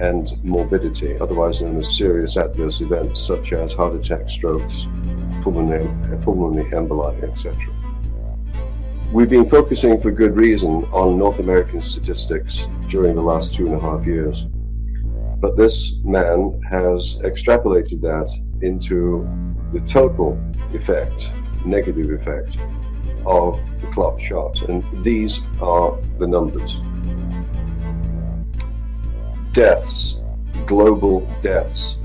[0.00, 4.86] and morbidity, otherwise known as serious adverse events such as heart attack, strokes,
[5.42, 7.54] pulmonary, uh, pulmonary emboli, etc.
[9.12, 13.74] We've been focusing for good reason on North American statistics during the last two and
[13.74, 14.46] a half years.
[15.38, 18.30] But this man has extrapolated that
[18.62, 19.28] into
[19.72, 20.40] the total
[20.72, 21.30] effect,
[21.66, 22.56] negative effect,
[23.26, 24.56] of the clot shot.
[24.68, 26.76] And these are the numbers.
[29.52, 30.16] Deaths,
[30.66, 31.98] global deaths,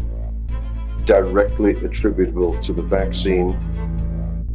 [1.06, 3.58] directly attributable to the vaccine,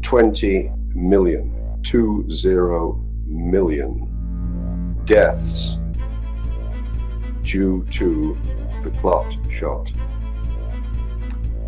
[0.03, 4.09] 20 million two zero million
[5.05, 5.77] deaths
[7.43, 8.37] due to
[8.85, 9.91] the clot shot,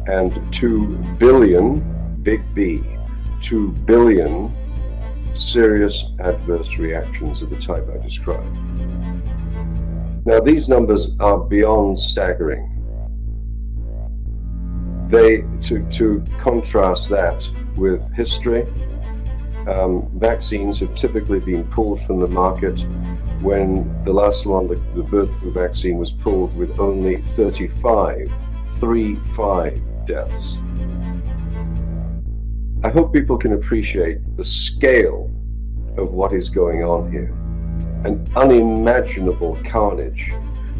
[0.06, 0.86] and 2
[1.18, 1.80] billion,
[2.22, 2.82] big B,
[3.42, 4.54] 2 billion
[5.34, 8.56] serious adverse reactions of the type I described.
[10.26, 12.70] Now, these numbers are beyond staggering.
[15.10, 17.46] They, to, to contrast that
[17.76, 18.66] with history,
[19.68, 22.78] um, vaccines have typically been pulled from the market
[23.42, 28.32] when the last one, the, the bird flu vaccine, was pulled with only 35,
[28.78, 30.56] 35 deaths.
[32.82, 35.30] I hope people can appreciate the scale
[35.98, 37.34] of what is going on here.
[38.04, 40.32] An unimaginable carnage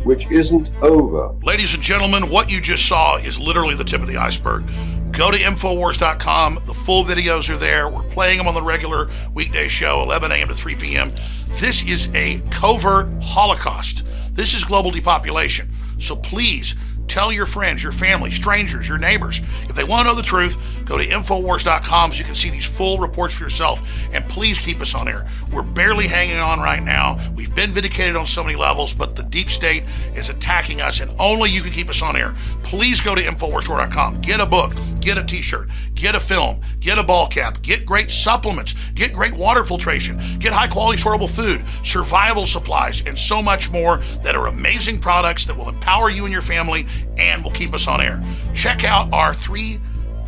[0.04, 1.34] which isn't over.
[1.42, 4.64] Ladies and gentlemen, what you just saw is literally the tip of the iceberg.
[5.12, 6.60] Go to Infowars.com.
[6.66, 7.88] The full videos are there.
[7.88, 10.48] We're playing them on the regular weekday show, 11 a.m.
[10.48, 11.12] to 3 p.m.
[11.52, 14.04] This is a covert holocaust.
[14.32, 15.70] This is global depopulation.
[15.98, 16.74] So please
[17.08, 19.40] Tell your friends, your family, strangers, your neighbors.
[19.68, 22.66] If they want to know the truth, go to Infowars.com so you can see these
[22.66, 23.80] full reports for yourself.
[24.12, 25.28] And please keep us on air.
[25.52, 27.18] We're barely hanging on right now.
[27.34, 29.84] We've been vindicated on so many levels, but the deep state
[30.14, 32.34] is attacking us, and only you can keep us on air.
[32.62, 34.20] Please go to InfoWarsStore.com.
[34.20, 37.86] Get a book, get a t shirt, get a film, get a ball cap, get
[37.86, 43.40] great supplements, get great water filtration, get high quality storable food, survival supplies, and so
[43.40, 46.86] much more that are amazing products that will empower you and your family
[47.16, 48.22] and will keep us on air.
[48.54, 49.80] Check out our three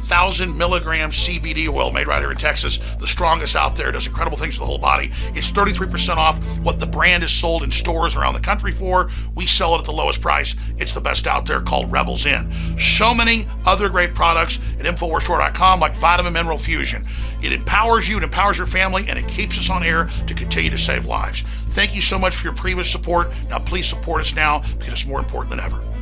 [0.07, 4.39] thousand milligram CBD oil made right here in Texas, the strongest out there, does incredible
[4.39, 5.11] things to the whole body.
[5.35, 9.11] It's 33% off what the brand is sold in stores around the country for.
[9.35, 10.55] We sell it at the lowest price.
[10.79, 12.53] It's the best out there called Rebels In.
[12.79, 17.05] So many other great products at InfoWarsStore.com like Vitamin Mineral Fusion.
[17.43, 20.71] It empowers you, it empowers your family, and it keeps us on air to continue
[20.71, 21.43] to save lives.
[21.71, 23.31] Thank you so much for your previous support.
[23.51, 25.96] Now, please support us now because it's more important than ever.